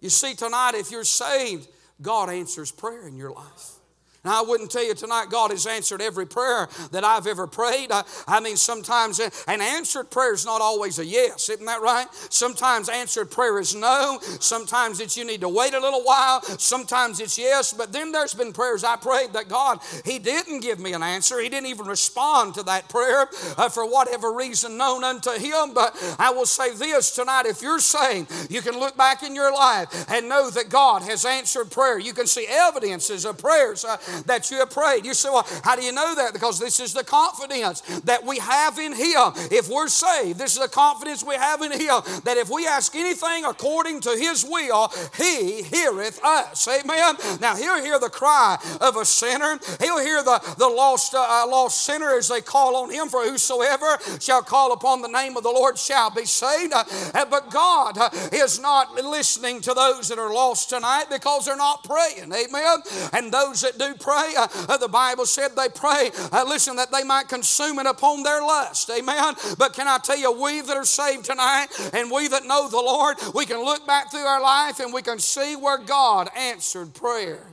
You 0.00 0.08
see, 0.08 0.34
tonight, 0.34 0.72
if 0.74 0.90
you're 0.90 1.04
saved, 1.04 1.68
God 2.00 2.30
answers 2.30 2.72
prayer 2.72 3.06
in 3.06 3.16
your 3.16 3.32
life. 3.32 3.79
Now, 4.22 4.42
I 4.42 4.46
wouldn't 4.46 4.70
tell 4.70 4.84
you 4.84 4.92
tonight 4.92 5.28
God 5.30 5.50
has 5.50 5.66
answered 5.66 6.02
every 6.02 6.26
prayer 6.26 6.68
that 6.92 7.04
I've 7.04 7.26
ever 7.26 7.46
prayed. 7.46 7.90
I, 7.90 8.02
I, 8.28 8.40
mean, 8.40 8.58
sometimes 8.58 9.18
an 9.18 9.60
answered 9.62 10.10
prayer 10.10 10.34
is 10.34 10.44
not 10.44 10.60
always 10.60 10.98
a 10.98 11.06
yes, 11.06 11.48
isn't 11.48 11.64
that 11.64 11.80
right? 11.80 12.06
Sometimes 12.28 12.90
answered 12.90 13.30
prayer 13.30 13.58
is 13.58 13.74
no. 13.74 14.18
Sometimes 14.38 15.00
it's 15.00 15.16
you 15.16 15.24
need 15.24 15.40
to 15.40 15.48
wait 15.48 15.72
a 15.72 15.80
little 15.80 16.02
while. 16.02 16.42
Sometimes 16.42 17.18
it's 17.18 17.38
yes. 17.38 17.72
But 17.72 17.92
then 17.92 18.12
there's 18.12 18.34
been 18.34 18.52
prayers 18.52 18.84
I 18.84 18.96
prayed 18.96 19.32
that 19.32 19.48
God, 19.48 19.78
He 20.04 20.18
didn't 20.18 20.60
give 20.60 20.80
me 20.80 20.92
an 20.92 21.02
answer. 21.02 21.40
He 21.40 21.48
didn't 21.48 21.68
even 21.68 21.86
respond 21.86 22.54
to 22.56 22.62
that 22.64 22.90
prayer 22.90 23.26
uh, 23.56 23.70
for 23.70 23.90
whatever 23.90 24.32
reason 24.34 24.76
known 24.76 25.02
unto 25.02 25.30
Him. 25.30 25.72
But 25.72 25.96
I 26.18 26.30
will 26.30 26.46
say 26.46 26.74
this 26.74 27.12
tonight 27.12 27.46
if 27.46 27.62
you're 27.62 27.80
saved, 27.80 28.30
you 28.50 28.60
can 28.60 28.78
look 28.78 28.98
back 28.98 29.22
in 29.22 29.34
your 29.34 29.50
life 29.50 30.10
and 30.10 30.28
know 30.28 30.50
that 30.50 30.68
God 30.68 31.00
has 31.02 31.24
answered 31.24 31.70
prayer. 31.70 31.98
You 31.98 32.12
can 32.12 32.26
see 32.26 32.46
evidences 32.46 33.24
of 33.24 33.38
prayers. 33.38 33.82
Uh, 33.82 33.96
that 34.26 34.50
you 34.50 34.58
have 34.58 34.70
prayed. 34.70 35.04
You 35.04 35.14
say, 35.14 35.30
well, 35.30 35.46
how 35.64 35.76
do 35.76 35.82
you 35.82 35.92
know 35.92 36.14
that? 36.14 36.32
Because 36.32 36.58
this 36.58 36.80
is 36.80 36.92
the 36.92 37.04
confidence 37.04 37.80
that 38.04 38.24
we 38.24 38.38
have 38.38 38.78
in 38.78 38.92
Him. 38.92 39.32
If 39.50 39.68
we're 39.68 39.88
saved, 39.88 40.38
this 40.38 40.54
is 40.54 40.62
the 40.62 40.68
confidence 40.68 41.24
we 41.24 41.34
have 41.34 41.62
in 41.62 41.72
Him 41.72 42.00
that 42.24 42.36
if 42.36 42.50
we 42.50 42.66
ask 42.66 42.94
anything 42.94 43.44
according 43.44 44.00
to 44.02 44.10
His 44.10 44.44
will, 44.44 44.92
He 45.16 45.62
heareth 45.62 46.22
us. 46.24 46.66
Amen. 46.68 47.16
Now, 47.40 47.56
He'll 47.56 47.82
hear 47.82 47.98
the 47.98 48.10
cry 48.10 48.58
of 48.80 48.96
a 48.96 49.04
sinner, 49.04 49.58
He'll 49.80 50.00
hear 50.00 50.22
the, 50.22 50.40
the 50.58 50.68
lost, 50.68 51.14
uh, 51.14 51.44
lost 51.48 51.82
sinner 51.82 52.10
as 52.10 52.28
they 52.28 52.40
call 52.40 52.76
on 52.76 52.90
Him, 52.90 53.08
for 53.08 53.22
whosoever 53.24 53.98
shall 54.20 54.42
call 54.42 54.72
upon 54.72 55.02
the 55.02 55.08
name 55.08 55.36
of 55.36 55.42
the 55.42 55.50
Lord 55.50 55.78
shall 55.78 56.10
be 56.10 56.24
saved. 56.24 56.72
Uh, 56.72 56.84
but 57.30 57.50
God 57.50 57.98
uh, 57.98 58.10
is 58.32 58.60
not 58.60 58.94
listening 58.94 59.60
to 59.62 59.74
those 59.74 60.08
that 60.08 60.18
are 60.18 60.32
lost 60.32 60.70
tonight 60.70 61.06
because 61.10 61.44
they're 61.44 61.56
not 61.56 61.84
praying. 61.84 62.32
Amen. 62.32 62.78
And 63.12 63.32
those 63.32 63.62
that 63.62 63.78
do 63.78 63.94
pray. 64.00 64.34
Uh, 64.36 64.48
uh, 64.68 64.76
the 64.76 64.88
Bible 64.88 65.26
said 65.26 65.50
they 65.56 65.68
pray, 65.68 66.10
uh, 66.32 66.44
listen, 66.46 66.76
that 66.76 66.90
they 66.90 67.04
might 67.04 67.28
consume 67.28 67.78
it 67.78 67.86
upon 67.86 68.22
their 68.22 68.40
lust. 68.40 68.90
Amen. 68.90 69.34
But 69.58 69.74
can 69.74 69.88
I 69.88 69.98
tell 69.98 70.18
you, 70.18 70.32
we 70.32 70.60
that 70.60 70.76
are 70.76 70.84
saved 70.84 71.24
tonight 71.24 71.68
and 71.92 72.10
we 72.10 72.28
that 72.28 72.44
know 72.44 72.68
the 72.68 72.76
Lord, 72.76 73.16
we 73.34 73.46
can 73.46 73.64
look 73.64 73.86
back 73.86 74.10
through 74.10 74.20
our 74.20 74.42
life 74.42 74.80
and 74.80 74.92
we 74.92 75.02
can 75.02 75.18
see 75.18 75.56
where 75.56 75.78
God 75.78 76.28
answered 76.36 76.94
prayer 76.94 77.46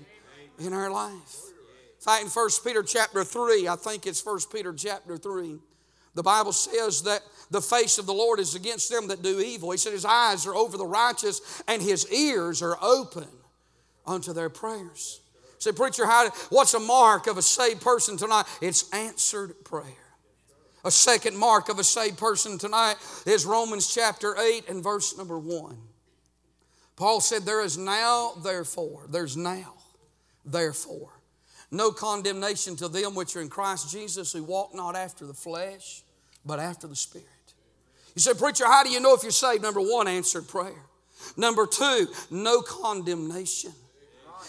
in 0.60 0.74
our 0.74 0.90
life. 0.90 1.44
In 1.98 2.02
fact, 2.02 2.24
in 2.24 2.30
1 2.30 2.50
Peter 2.64 2.84
chapter 2.84 3.24
3, 3.24 3.68
I 3.68 3.76
think 3.76 4.08
it's 4.08 4.26
1 4.26 4.40
Peter 4.52 4.74
chapter 4.74 5.18
3, 5.18 5.60
the 6.16 6.24
Bible 6.24 6.52
says 6.52 7.04
that 7.04 7.22
the 7.52 7.62
face 7.62 7.98
of 7.98 8.08
the 8.08 8.14
Lord 8.14 8.40
is 8.40 8.56
against 8.56 8.90
them 8.90 9.08
that 9.10 9.22
do 9.22 9.40
evil. 9.40 9.72
He 9.72 9.78
said 9.78 9.94
his 9.94 10.06
eyes 10.06 10.48
are 10.48 10.56
over 10.56 10.76
the 10.76 10.86
righteous 10.86 11.62
and 11.68 11.82
his 11.82 12.12
ears 12.12 12.62
are 12.62 12.78
open 12.82 13.28
unto 14.06 14.34
their 14.34 14.50
prayers. 14.50 15.22
Say, 15.60 15.72
preacher, 15.72 16.06
how, 16.06 16.30
what's 16.50 16.74
a 16.74 16.80
mark 16.80 17.28
of 17.28 17.38
a 17.38 17.42
saved 17.42 17.82
person 17.82 18.18
tonight? 18.18 18.46
It's 18.62 18.90
answered 18.94 19.64
prayer. 19.64 19.86
A 20.86 20.92
second 20.92 21.36
mark 21.36 21.70
of 21.70 21.80
a 21.80 21.84
saved 21.84 22.18
person 22.18 22.58
tonight 22.58 22.96
is 23.26 23.46
Romans 23.46 23.94
chapter 23.94 24.38
8 24.38 24.70
and 24.70 24.84
verse 24.84 25.18
number 25.18 25.38
1. 25.38 25.78
Paul 26.96 27.20
said, 27.22 27.44
There 27.44 27.62
is 27.62 27.78
now, 27.78 28.34
therefore, 28.44 29.06
there's 29.10 29.36
now, 29.36 29.74
therefore, 30.46 31.12
no 31.72 31.92
condemnation 31.92 32.76
to 32.78 32.88
them 32.88 33.16
which 33.16 33.36
are 33.36 33.42
in 33.42 33.50
Christ 33.50 33.92
Jesus 33.92 34.32
who 34.32 34.44
walk 34.44 34.74
not 34.74 34.96
after 34.96 35.26
the 35.26 35.34
flesh, 35.34 36.04
but 36.46 36.60
after 36.60 36.88
the 36.88 36.96
Spirit. 36.96 37.28
You 38.16 38.22
say, 38.22 38.34
Preacher, 38.34 38.66
how 38.66 38.84
do 38.84 38.90
you 38.90 39.00
know 39.00 39.14
if 39.14 39.24
you're 39.24 39.32
saved? 39.32 39.64
Number 39.64 39.82
one, 39.82 40.08
answered 40.08 40.48
prayer. 40.48 40.86
Number 41.36 41.68
two, 41.68 42.08
no 42.32 42.62
condemnation. 42.62 43.74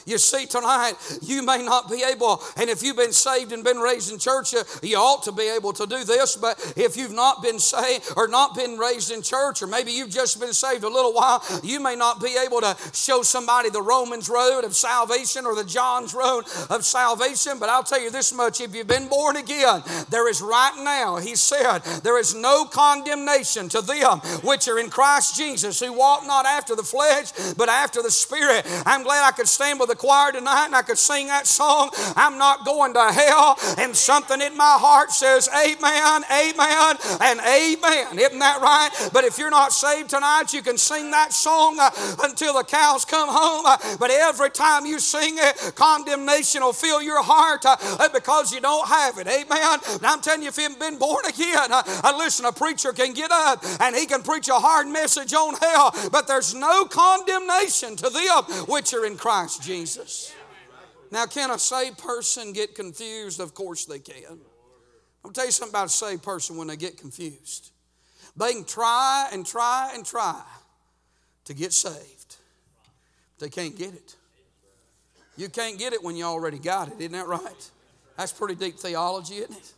You 0.08 0.16
see, 0.16 0.46
tonight, 0.46 0.94
you 1.20 1.42
may 1.42 1.62
not 1.62 1.90
be 1.90 2.02
able, 2.02 2.42
and 2.56 2.70
if 2.70 2.82
you've 2.82 2.96
been 2.96 3.12
saved 3.12 3.52
and 3.52 3.62
been 3.62 3.76
raised 3.76 4.10
in 4.10 4.18
church, 4.18 4.54
you, 4.82 4.96
ought 4.96 5.22
to 5.24 5.32
be 5.32 5.48
able 5.54 5.74
to 5.74 5.86
do 5.86 6.02
this. 6.02 6.34
But 6.34 6.72
if 6.76 6.96
you've 6.96 7.12
not 7.12 7.42
been 7.42 7.58
saved 7.58 8.10
or 8.16 8.26
not 8.26 8.56
been 8.56 8.78
raised 8.78 9.12
in 9.12 9.20
church, 9.20 9.62
or 9.62 9.66
maybe 9.66 9.92
you've 9.92 10.08
just 10.08 10.40
been 10.40 10.54
saved 10.54 10.82
a 10.82 10.88
little 10.88 11.12
while, 11.12 11.44
you 11.62 11.78
may 11.78 11.94
not 11.94 12.22
be 12.22 12.36
able 12.42 12.62
to 12.62 12.74
show 12.94 13.22
somebody 13.22 13.68
the 13.68 13.82
Romans 13.82 14.30
road 14.30 14.64
of 14.64 14.74
salvation 14.74 15.44
or 15.44 15.54
the 15.54 15.64
John's 15.64 16.14
road 16.14 16.44
of 16.70 16.86
salvation. 16.86 17.58
But 17.58 17.68
I'll 17.68 17.84
tell 17.84 18.00
you 18.00 18.10
this 18.10 18.32
much 18.32 18.62
if 18.62 18.74
you've 18.74 18.86
been 18.86 19.08
born 19.08 19.36
again, 19.36 19.82
there 20.08 20.28
is 20.28 20.40
right 20.40 20.72
now, 20.78 21.18
he 21.18 21.36
said, 21.36 21.80
there 22.02 22.18
is 22.18 22.34
no 22.34 22.64
condemnation 22.64 23.68
to 23.68 23.82
them 23.82 24.20
which 24.42 24.68
are 24.68 24.78
in 24.78 24.88
Christ 24.88 25.36
Jesus 25.36 25.80
who 25.80 25.92
walk 25.92 26.26
not 26.26 26.46
after 26.46 26.74
the 26.74 26.82
flesh, 26.82 27.30
but 27.58 27.68
after 27.68 28.02
the 28.02 28.10
Spirit. 28.10 28.64
I'm 28.86 29.02
glad 29.02 29.28
I 29.28 29.32
could 29.32 29.48
stand 29.48 29.78
with 29.78 29.90
the 29.90 29.97
choir 29.98 30.32
tonight 30.32 30.66
and 30.66 30.76
I 30.76 30.82
could 30.82 30.98
sing 30.98 31.26
that 31.26 31.46
song, 31.46 31.90
I'm 32.16 32.38
not 32.38 32.64
going 32.64 32.94
to 32.94 33.12
hell. 33.12 33.58
And 33.78 33.94
something 33.94 34.40
in 34.40 34.56
my 34.56 34.76
heart 34.78 35.10
says, 35.10 35.48
Amen, 35.48 36.24
Amen, 36.30 36.96
and 37.20 37.40
Amen. 37.40 38.18
Isn't 38.18 38.38
that 38.38 38.60
right? 38.62 39.10
But 39.12 39.24
if 39.24 39.38
you're 39.38 39.50
not 39.50 39.72
saved 39.72 40.10
tonight, 40.10 40.52
you 40.52 40.62
can 40.62 40.78
sing 40.78 41.10
that 41.10 41.32
song 41.32 41.78
uh, 41.80 41.90
until 42.22 42.54
the 42.54 42.64
cows 42.64 43.04
come 43.04 43.28
home. 43.28 43.64
Uh, 43.66 43.96
but 43.98 44.10
every 44.10 44.50
time 44.50 44.86
you 44.86 44.98
sing 44.98 45.34
it, 45.36 45.74
condemnation 45.74 46.62
will 46.62 46.72
fill 46.72 47.02
your 47.02 47.22
heart 47.22 47.64
uh, 47.64 48.08
because 48.12 48.52
you 48.52 48.60
don't 48.60 48.86
have 48.88 49.18
it. 49.18 49.26
Amen. 49.26 49.78
And 49.90 50.06
I'm 50.06 50.20
telling 50.20 50.42
you, 50.42 50.48
if 50.48 50.58
you've 50.58 50.78
been 50.78 50.98
born 50.98 51.24
again, 51.26 51.72
uh, 51.72 51.82
uh, 52.04 52.14
listen, 52.16 52.44
a 52.44 52.52
preacher 52.52 52.92
can 52.92 53.12
get 53.12 53.30
up 53.32 53.64
and 53.80 53.96
he 53.96 54.06
can 54.06 54.22
preach 54.22 54.48
a 54.48 54.54
hard 54.54 54.86
message 54.86 55.34
on 55.34 55.54
hell, 55.54 55.94
but 56.12 56.26
there's 56.26 56.54
no 56.54 56.84
condemnation 56.84 57.96
to 57.96 58.10
them 58.10 58.44
which 58.66 58.94
are 58.94 59.04
in 59.04 59.16
Christ 59.16 59.62
Jesus. 59.62 59.87
Jesus. 59.88 60.34
Now, 61.10 61.24
can 61.24 61.50
a 61.50 61.58
saved 61.58 61.98
person 61.98 62.52
get 62.52 62.74
confused? 62.74 63.40
Of 63.40 63.54
course 63.54 63.86
they 63.86 63.98
can. 63.98 64.38
I'll 65.24 65.30
tell 65.30 65.46
you 65.46 65.50
something 65.50 65.72
about 65.72 65.86
a 65.86 65.90
saved 65.90 66.22
person 66.22 66.58
when 66.58 66.68
they 66.68 66.76
get 66.76 66.98
confused. 66.98 67.70
They 68.36 68.52
can 68.52 68.64
try 68.64 69.30
and 69.32 69.46
try 69.46 69.92
and 69.94 70.04
try 70.04 70.42
to 71.46 71.54
get 71.54 71.72
saved. 71.72 72.36
They 73.38 73.48
can't 73.48 73.76
get 73.76 73.94
it. 73.94 74.16
You 75.38 75.48
can't 75.48 75.78
get 75.78 75.94
it 75.94 76.02
when 76.02 76.16
you 76.16 76.24
already 76.24 76.58
got 76.58 76.88
it, 76.88 76.94
isn't 76.98 77.12
that 77.12 77.26
right? 77.26 77.70
That's 78.18 78.32
pretty 78.32 78.56
deep 78.56 78.78
theology, 78.78 79.36
isn't 79.36 79.56
it? 79.56 79.72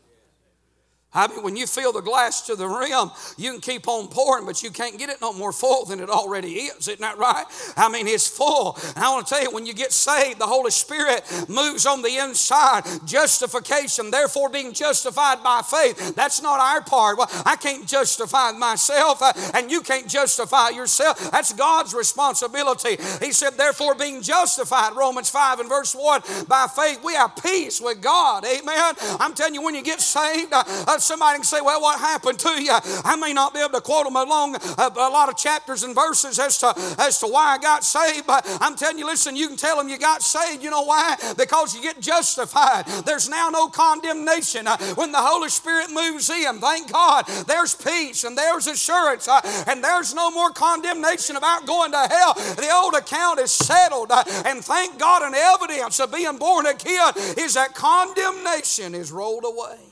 I 1.12 1.26
mean, 1.26 1.42
when 1.42 1.56
you 1.56 1.66
fill 1.66 1.92
the 1.92 2.02
glass 2.02 2.42
to 2.42 2.54
the 2.54 2.68
rim, 2.68 3.10
you 3.36 3.50
can 3.50 3.60
keep 3.60 3.88
on 3.88 4.06
pouring, 4.06 4.46
but 4.46 4.62
you 4.62 4.70
can't 4.70 4.96
get 4.96 5.10
it 5.10 5.20
no 5.20 5.32
more 5.32 5.52
full 5.52 5.84
than 5.84 5.98
it 5.98 6.08
already 6.08 6.52
is. 6.52 6.86
Isn't 6.86 7.00
that 7.00 7.18
right? 7.18 7.44
I 7.76 7.88
mean, 7.88 8.06
it's 8.06 8.28
full. 8.28 8.78
And 8.94 9.04
I 9.04 9.10
want 9.12 9.26
to 9.26 9.34
tell 9.34 9.42
you, 9.42 9.50
when 9.50 9.66
you 9.66 9.74
get 9.74 9.90
saved, 9.90 10.38
the 10.38 10.46
Holy 10.46 10.70
Spirit 10.70 11.24
moves 11.48 11.84
on 11.84 12.02
the 12.02 12.16
inside. 12.18 12.84
Justification, 13.06 14.12
therefore, 14.12 14.50
being 14.50 14.72
justified 14.72 15.42
by 15.42 15.62
faith. 15.62 16.14
That's 16.14 16.40
not 16.42 16.60
our 16.60 16.80
part. 16.80 17.18
Well, 17.18 17.28
I 17.44 17.56
can't 17.56 17.88
justify 17.88 18.52
myself, 18.52 19.20
uh, 19.20 19.32
and 19.54 19.68
you 19.68 19.80
can't 19.80 20.06
justify 20.06 20.68
yourself. 20.68 21.32
That's 21.32 21.52
God's 21.52 21.92
responsibility. 21.92 23.02
He 23.20 23.32
said, 23.32 23.54
therefore, 23.54 23.96
being 23.96 24.22
justified, 24.22 24.94
Romans 24.94 25.28
5 25.28 25.58
and 25.58 25.68
verse 25.68 25.92
1, 25.92 26.22
by 26.46 26.68
faith, 26.68 27.02
we 27.02 27.14
have 27.14 27.34
peace 27.42 27.80
with 27.80 28.00
God. 28.00 28.44
Amen. 28.44 28.94
I'm 29.18 29.34
telling 29.34 29.54
you, 29.54 29.62
when 29.62 29.74
you 29.74 29.82
get 29.82 30.00
saved, 30.00 30.52
uh, 30.52 30.62
somebody 31.02 31.38
can 31.38 31.44
say, 31.44 31.60
Well, 31.60 31.80
what 31.80 31.98
happened 31.98 32.38
to 32.40 32.62
you? 32.62 32.72
I 33.04 33.16
may 33.16 33.32
not 33.32 33.54
be 33.54 33.60
able 33.60 33.72
to 33.72 33.80
quote 33.80 34.04
them 34.04 34.16
along 34.16 34.56
a, 34.56 34.90
a 34.94 35.10
lot 35.10 35.28
of 35.28 35.36
chapters 35.36 35.82
and 35.82 35.94
verses 35.94 36.38
as 36.38 36.58
to, 36.58 36.72
as 36.98 37.18
to 37.20 37.26
why 37.26 37.54
I 37.54 37.58
got 37.58 37.84
saved, 37.84 38.26
but 38.26 38.46
I'm 38.60 38.76
telling 38.76 38.98
you, 38.98 39.06
listen, 39.06 39.36
you 39.36 39.48
can 39.48 39.56
tell 39.56 39.76
them 39.76 39.88
you 39.88 39.98
got 39.98 40.22
saved. 40.22 40.62
You 40.62 40.70
know 40.70 40.82
why? 40.82 41.16
Because 41.36 41.74
you 41.74 41.82
get 41.82 42.00
justified. 42.00 42.86
There's 43.04 43.28
now 43.28 43.50
no 43.50 43.68
condemnation. 43.68 44.66
Uh, 44.66 44.76
when 44.94 45.12
the 45.12 45.18
Holy 45.18 45.48
Spirit 45.48 45.90
moves 45.90 46.30
in, 46.30 46.58
thank 46.60 46.92
God, 46.92 47.26
there's 47.46 47.74
peace 47.74 48.24
and 48.24 48.36
there's 48.36 48.66
assurance 48.66 49.28
uh, 49.28 49.40
and 49.66 49.82
there's 49.82 50.14
no 50.14 50.30
more 50.30 50.50
condemnation 50.50 51.36
about 51.36 51.66
going 51.66 51.92
to 51.92 51.98
hell. 51.98 52.34
The 52.34 52.70
old 52.72 52.94
account 52.94 53.40
is 53.40 53.50
settled, 53.50 54.10
uh, 54.10 54.24
and 54.46 54.64
thank 54.64 54.98
God, 54.98 55.22
an 55.22 55.34
evidence 55.34 56.00
of 56.00 56.12
being 56.12 56.38
born 56.38 56.66
again 56.66 57.12
is 57.38 57.54
that 57.54 57.74
condemnation 57.74 58.94
is 58.94 59.12
rolled 59.12 59.44
away. 59.44 59.89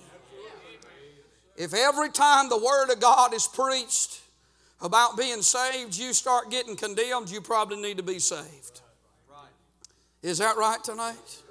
If 1.59 1.75
every 1.75 2.09
time 2.11 2.49
the 2.49 2.57
Word 2.57 2.91
of 2.91 3.01
God 3.01 3.35
is 3.35 3.49
preached 3.49 4.21
about 4.81 5.17
being 5.17 5.43
saved, 5.43 5.99
you 5.99 6.13
start 6.13 6.53
getting 6.53 6.77
condemned, 6.77 7.29
you 7.29 7.41
probably 7.41 7.81
need 7.83 7.97
to 7.97 8.05
be 8.05 8.21
saved. 8.21 8.81
Is 10.23 10.39
that 10.39 10.57
right 10.57 10.83
tonight? 10.83 11.43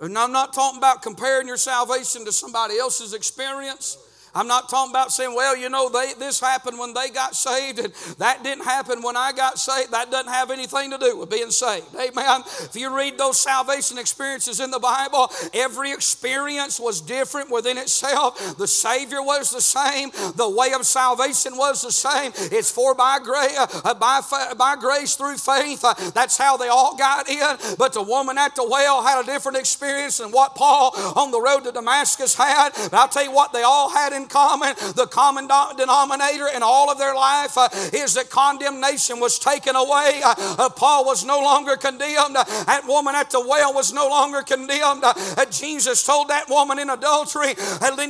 And 0.00 0.16
I'm 0.16 0.30
not 0.30 0.52
talking 0.52 0.78
about 0.78 1.02
comparing 1.02 1.48
your 1.48 1.56
salvation 1.56 2.24
to 2.24 2.32
somebody 2.32 2.78
else's 2.78 3.12
experience. 3.12 3.98
I'm 4.34 4.46
not 4.46 4.68
talking 4.68 4.92
about 4.92 5.12
saying, 5.12 5.34
well, 5.34 5.56
you 5.56 5.68
know, 5.68 5.88
they, 5.88 6.12
this 6.18 6.40
happened 6.40 6.78
when 6.78 6.94
they 6.94 7.10
got 7.10 7.34
saved, 7.34 7.78
and 7.78 7.92
that 8.18 8.42
didn't 8.44 8.64
happen 8.64 9.02
when 9.02 9.16
I 9.16 9.32
got 9.32 9.58
saved. 9.58 9.92
That 9.92 10.10
doesn't 10.10 10.32
have 10.32 10.50
anything 10.50 10.90
to 10.90 10.98
do 10.98 11.18
with 11.18 11.30
being 11.30 11.50
saved. 11.50 11.86
Amen. 11.94 12.42
If 12.60 12.76
you 12.76 12.94
read 12.94 13.18
those 13.18 13.40
salvation 13.40 13.98
experiences 13.98 14.60
in 14.60 14.70
the 14.70 14.78
Bible, 14.78 15.30
every 15.52 15.92
experience 15.92 16.78
was 16.78 17.00
different 17.00 17.50
within 17.50 17.78
itself. 17.78 18.56
The 18.56 18.68
Savior 18.68 19.22
was 19.22 19.50
the 19.50 19.60
same, 19.60 20.10
the 20.36 20.48
way 20.48 20.72
of 20.72 20.86
salvation 20.86 21.56
was 21.56 21.82
the 21.82 21.92
same. 21.92 22.32
It's 22.36 22.70
for 22.70 22.94
by 22.94 23.18
grace, 23.18 23.56
uh, 23.84 23.94
by, 23.94 24.20
by 24.56 24.76
grace 24.76 25.16
through 25.16 25.38
faith. 25.38 25.84
Uh, 25.84 25.94
that's 26.10 26.36
how 26.36 26.56
they 26.56 26.68
all 26.68 26.96
got 26.96 27.28
in. 27.28 27.56
But 27.78 27.92
the 27.92 28.02
woman 28.02 28.38
at 28.38 28.54
the 28.54 28.66
well 28.68 29.02
had 29.02 29.22
a 29.22 29.26
different 29.26 29.58
experience 29.58 30.18
than 30.18 30.30
what 30.30 30.54
Paul 30.54 30.92
on 31.16 31.30
the 31.30 31.40
road 31.40 31.64
to 31.64 31.72
Damascus 31.72 32.34
had. 32.34 32.70
But 32.74 32.94
I'll 32.94 33.08
tell 33.08 33.24
you 33.24 33.32
what, 33.32 33.52
they 33.52 33.62
all 33.62 33.90
had 33.90 34.12
in 34.12 34.19
in 34.22 34.28
common, 34.28 34.74
the 34.94 35.06
common 35.06 35.48
denominator 35.76 36.48
in 36.54 36.62
all 36.62 36.90
of 36.90 36.98
their 36.98 37.14
life 37.14 37.56
uh, 37.56 37.68
is 37.92 38.14
that 38.14 38.30
condemnation 38.30 39.20
was 39.20 39.38
taken 39.38 39.76
away. 39.76 40.20
Uh, 40.24 40.34
uh 40.58 40.68
Paul 40.68 41.04
was 41.04 41.24
no 41.24 41.40
longer 41.40 41.76
condemned. 41.76 42.36
That 42.36 42.82
woman 42.86 43.14
at 43.14 43.30
the 43.30 43.40
well 43.40 43.74
was 43.74 43.92
no 43.92 44.08
longer 44.08 44.42
condemned. 44.42 45.04
Jesus 45.50 46.04
told 46.04 46.28
that 46.28 46.48
woman 46.48 46.78
in 46.78 46.90
adultery, 46.90 47.54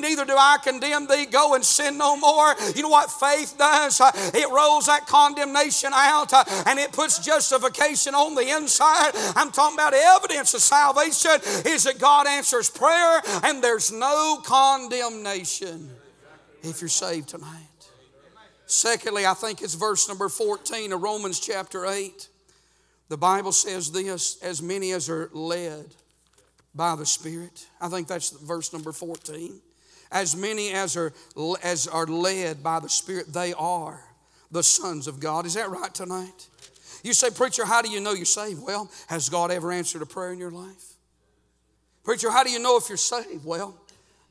Neither 0.00 0.24
do 0.24 0.36
I 0.36 0.58
condemn 0.62 1.06
thee. 1.06 1.26
Go 1.26 1.54
and 1.54 1.64
sin 1.64 1.98
no 1.98 2.16
more. 2.16 2.54
You 2.74 2.82
know 2.82 2.88
what 2.88 3.10
faith 3.10 3.56
does? 3.58 4.00
It 4.34 4.50
rolls 4.50 4.86
that 4.86 5.06
condemnation 5.06 5.90
out 5.92 6.32
and 6.66 6.78
it 6.78 6.92
puts 6.92 7.18
justification 7.18 8.14
on 8.14 8.34
the 8.34 8.56
inside. 8.56 9.12
I'm 9.36 9.50
talking 9.50 9.76
about 9.76 9.94
evidence 9.94 10.54
of 10.54 10.62
salvation 10.62 11.32
is 11.66 11.84
that 11.84 11.98
God 11.98 12.26
answers 12.26 12.70
prayer 12.70 13.20
and 13.44 13.62
there's 13.62 13.92
no 13.92 14.40
condemnation 14.44 15.90
if 16.62 16.80
you're 16.80 16.88
saved 16.88 17.28
tonight. 17.28 17.66
Secondly, 18.66 19.26
I 19.26 19.34
think 19.34 19.62
it's 19.62 19.74
verse 19.74 20.08
number 20.08 20.28
14 20.28 20.92
of 20.92 21.02
Romans 21.02 21.40
chapter 21.40 21.86
8. 21.86 22.28
The 23.08 23.16
Bible 23.16 23.52
says 23.52 23.90
this 23.90 24.40
as 24.42 24.62
many 24.62 24.92
as 24.92 25.10
are 25.10 25.28
led 25.32 25.86
by 26.74 26.94
the 26.94 27.06
Spirit. 27.06 27.66
I 27.80 27.88
think 27.88 28.06
that's 28.06 28.30
verse 28.30 28.72
number 28.72 28.92
14. 28.92 29.60
As 30.12 30.36
many 30.36 30.70
as 30.70 30.96
are, 30.96 31.12
as 31.62 31.88
are 31.88 32.06
led 32.06 32.62
by 32.62 32.80
the 32.80 32.88
Spirit, 32.88 33.32
they 33.32 33.52
are 33.54 34.00
the 34.50 34.62
sons 34.62 35.06
of 35.06 35.20
God. 35.20 35.46
Is 35.46 35.54
that 35.54 35.70
right 35.70 35.92
tonight? 35.92 36.46
You 37.02 37.12
say, 37.12 37.30
Preacher, 37.30 37.64
how 37.64 37.82
do 37.82 37.90
you 37.90 38.00
know 38.00 38.12
you're 38.12 38.24
saved? 38.24 38.62
Well, 38.62 38.90
has 39.08 39.28
God 39.28 39.50
ever 39.50 39.72
answered 39.72 40.02
a 40.02 40.06
prayer 40.06 40.32
in 40.32 40.38
your 40.38 40.50
life? 40.50 40.94
Preacher, 42.04 42.30
how 42.30 42.44
do 42.44 42.50
you 42.50 42.58
know 42.58 42.76
if 42.76 42.88
you're 42.88 42.98
saved? 42.98 43.44
Well, 43.44 43.74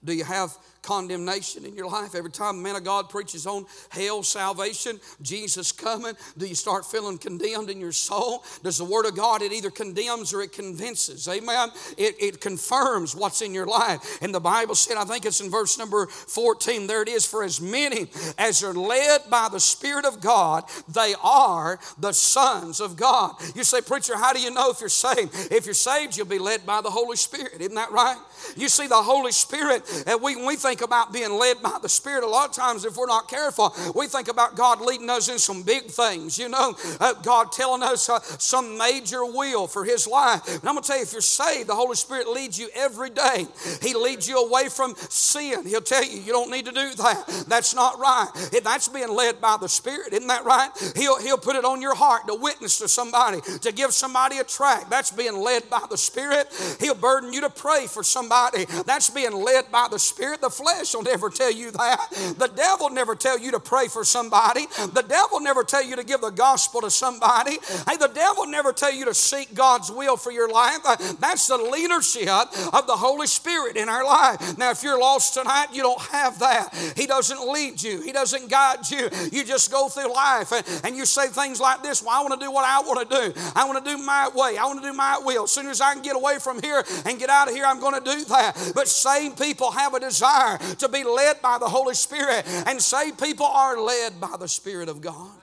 do 0.04 0.14
you 0.14 0.24
have 0.24 0.56
condemnation 0.82 1.66
in 1.66 1.76
your 1.76 1.88
life. 1.88 2.16
Every 2.16 2.32
time 2.32 2.60
a 2.60 2.62
man 2.62 2.76
of 2.76 2.84
God 2.84 3.10
preaches 3.10 3.46
on 3.46 3.66
hell, 3.90 4.24
salvation, 4.24 5.00
Jesus 5.22 5.72
coming, 5.72 6.14
do 6.38 6.46
you 6.46 6.56
start 6.56 6.86
feeling 6.86 7.18
condemned 7.18 7.70
in 7.70 7.80
your 7.80 7.92
soul? 7.92 8.44
Does 8.64 8.78
the 8.78 8.86
Word 8.86 9.06
of 9.06 9.16
God, 9.16 9.42
it 9.42 9.52
either 9.52 9.72
condemns 9.72 10.34
or 10.34 10.42
it 10.42 10.54
convinces? 10.54 11.28
Amen. 11.28 11.70
It, 11.98 12.16
it 12.20 12.42
confirms 12.42 13.16
what's 13.16 13.42
in 13.42 13.54
your 13.54 13.66
life. 13.66 14.22
And 14.22 14.34
the 14.34 14.40
Bible 14.40 14.76
said, 14.76 14.98
I 14.98 15.06
think 15.06 15.26
it's 15.26 15.42
in 15.42 15.50
verse 15.50 15.78
number 15.78 16.08
14, 16.08 16.88
there 16.88 17.02
it 17.02 17.10
is, 17.10 17.26
for 17.26 17.44
as 17.44 17.60
many 17.60 18.08
as 18.38 18.64
are 18.64 18.74
led 18.74 19.30
by 19.30 19.50
the 19.52 19.60
Spirit 19.60 20.06
of 20.06 20.22
God, 20.22 20.64
they 20.88 21.14
are 21.24 21.80
the 21.98 22.14
sons 22.14 22.80
of 22.80 22.96
God. 22.96 23.36
You 23.56 23.64
say, 23.64 23.82
Preacher, 23.82 24.18
how 24.18 24.34
do 24.34 24.42
you 24.42 24.52
know 24.52 24.70
if 24.70 24.80
you're 24.80 24.90
saved? 24.90 25.34
If 25.52 25.66
you're 25.66 25.74
saved, 25.74 26.18
you'll 26.18 26.26
be 26.26 26.40
led 26.40 26.66
by 26.66 26.82
the 26.82 26.90
Holy 26.90 27.18
Spirit. 27.18 27.60
Isn't 27.60 27.76
that 27.76 27.92
right? 27.92 28.18
You 28.56 28.70
see, 28.70 28.88
the 28.88 28.96
Holy 28.96 29.32
Spirit, 29.32 29.84
and 30.08 30.22
we, 30.22 30.36
we 30.36 30.56
think 30.56 30.69
think 30.70 30.82
about 30.82 31.12
being 31.12 31.32
led 31.32 31.60
by 31.64 31.80
the 31.82 31.90
Spirit, 31.90 32.24
a 32.24 32.28
lot 32.28 32.50
of 32.50 32.56
times, 32.56 32.86
if 32.86 32.96
we're 32.96 33.08
not 33.08 33.28
careful, 33.28 33.74
we 33.96 34.06
think 34.06 34.28
about 34.28 34.56
God 34.56 34.82
leading 34.82 35.10
us 35.10 35.28
in 35.28 35.40
some 35.40 35.64
big 35.64 35.86
things, 35.86 36.38
you 36.38 36.48
know, 36.48 36.76
uh, 37.00 37.14
God 37.24 37.52
telling 37.52 37.82
us 37.82 38.08
uh, 38.08 38.20
some 38.38 38.78
major 38.78 39.26
will 39.26 39.66
for 39.66 39.84
His 39.84 40.06
life. 40.06 40.48
And 40.48 40.70
I'm 40.70 40.76
going 40.76 40.84
to 40.84 40.88
tell 40.88 40.98
you, 40.98 41.04
if 41.04 41.12
you're 41.12 41.22
saved, 41.22 41.70
the 41.70 41.76
Holy 41.76 41.96
Spirit 41.96 42.28
leads 42.28 42.60
you 42.60 42.70
every 42.76 43.10
day. 43.10 43.48
He 43.82 43.96
leads 43.96 44.30
you 44.30 44.38
away 44.46 44.70
from 44.70 44.96
sin. 44.96 45.66
He'll 45.66 45.82
tell 45.82 46.04
you, 46.06 46.22
you 46.22 46.32
don't 46.32 46.52
need 46.52 46.66
to 46.66 46.72
do 46.72 46.94
that. 46.96 47.46
That's 47.48 47.74
not 47.74 47.98
right. 47.98 48.28
That's 48.64 48.88
being 48.90 49.10
led 49.10 49.42
by 49.42 49.58
the 49.60 49.70
Spirit, 49.70 50.14
isn't 50.14 50.28
that 50.28 50.46
right? 50.46 50.70
He'll, 50.96 51.20
he'll 51.20 51.40
put 51.40 51.56
it 51.56 51.66
on 51.66 51.82
your 51.82 51.96
heart 51.96 52.28
to 52.28 52.36
witness 52.36 52.78
to 52.78 52.88
somebody, 52.88 53.42
to 53.62 53.72
give 53.72 53.92
somebody 53.92 54.38
a 54.38 54.44
tract. 54.44 54.92
That's 54.92 55.10
being 55.10 55.36
led 55.36 55.68
by 55.72 55.84
the 55.90 55.98
Spirit. 55.98 56.48
He'll 56.80 56.94
burden 56.94 57.34
you 57.34 57.42
to 57.42 57.50
pray 57.50 57.88
for 57.88 58.04
somebody. 58.04 58.66
That's 58.86 59.10
being 59.10 59.34
led 59.34 59.72
by 59.72 59.88
the 59.90 59.98
Spirit. 59.98 60.42
The 60.42 60.59
flesh 60.60 60.94
will 60.94 61.04
never 61.04 61.30
tell 61.30 61.52
you 61.52 61.72
that. 61.72 62.36
The 62.38 62.52
devil 62.54 62.90
never 62.90 63.16
tell 63.16 63.40
you 63.40 63.52
to 63.52 63.60
pray 63.60 63.88
for 63.88 64.04
somebody. 64.04 64.66
The 64.94 65.06
devil 65.08 65.40
never 65.40 65.64
tell 65.64 65.84
you 65.84 65.96
to 65.96 66.04
give 66.04 66.22
the 66.22 66.32
gospel 66.32 66.82
to 66.82 66.90
somebody. 66.90 67.58
Hey, 67.88 67.98
the 67.98 68.12
devil 68.14 68.46
never 68.46 68.74
tell 68.74 68.94
you 68.94 69.06
to 69.06 69.14
seek 69.14 69.54
God's 69.54 69.92
will 69.92 70.18
for 70.18 70.32
your 70.32 70.50
life. 70.50 70.80
That's 71.20 71.48
the 71.48 71.58
leadership 71.58 72.28
of 72.74 72.88
the 72.88 72.96
Holy 72.96 73.28
Spirit 73.28 73.78
in 73.78 73.88
our 73.88 74.04
life. 74.04 74.58
Now, 74.58 74.72
if 74.72 74.84
you're 74.84 75.00
lost 75.00 75.34
tonight, 75.34 75.68
you 75.72 75.82
don't 75.82 76.02
have 76.02 76.40
that. 76.40 76.74
He 76.96 77.06
doesn't 77.06 77.48
lead 77.48 77.82
you. 77.82 78.02
He 78.02 78.12
doesn't 78.12 78.50
guide 78.50 78.90
you. 78.90 79.10
You 79.32 79.46
just 79.46 79.72
go 79.72 79.88
through 79.88 80.14
life 80.14 80.52
and, 80.52 80.66
and 80.84 80.98
you 80.98 81.06
say 81.06 81.28
things 81.28 81.60
like 81.60 81.84
this, 81.84 82.04
well, 82.04 82.12
I 82.12 82.22
want 82.22 82.40
to 82.40 82.46
do 82.46 82.52
what 82.52 82.66
I 82.66 82.80
want 82.82 83.10
to 83.10 83.16
do. 83.16 83.42
I 83.56 83.66
want 83.66 83.84
to 83.84 83.92
do 83.92 83.98
my 83.98 84.30
way. 84.36 84.58
I 84.58 84.66
want 84.66 84.82
to 84.82 84.90
do 84.90 84.94
my 84.94 85.20
will. 85.24 85.44
As 85.44 85.52
soon 85.52 85.68
as 85.68 85.82
I 85.82 85.94
can 85.94 86.02
get 86.02 86.16
away 86.16 86.40
from 86.40 86.62
here 86.62 86.84
and 87.06 87.20
get 87.20 87.30
out 87.30 87.48
of 87.48 87.56
here, 87.56 87.66
I'm 87.66 87.80
going 87.80 87.96
to 87.96 88.04
do 88.04 88.26
that. 88.26 88.72
But 88.76 88.88
same 88.88 89.34
people 89.34 89.72
have 89.72 89.94
a 89.94 90.00
desire 90.00 90.49
desire 90.58 90.76
to 90.76 90.90
be 90.90 91.04
led 91.04 91.42
by 91.42 91.58
the 91.58 91.68
Holy 91.68 91.94
Spirit. 91.94 92.46
And 92.68 92.82
saved 92.82 93.20
people 93.20 93.46
are 93.46 93.80
led 93.80 94.20
by 94.20 94.36
the 94.40 94.48
Spirit 94.48 94.90
of 94.90 95.02
God. 95.02 95.42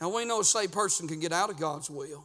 Now 0.00 0.14
we 0.14 0.24
know 0.24 0.40
a 0.40 0.44
saved 0.44 0.72
person 0.72 1.06
can 1.08 1.20
get 1.20 1.32
out 1.32 1.50
of 1.50 1.58
God's 1.58 1.88
will. 1.88 2.24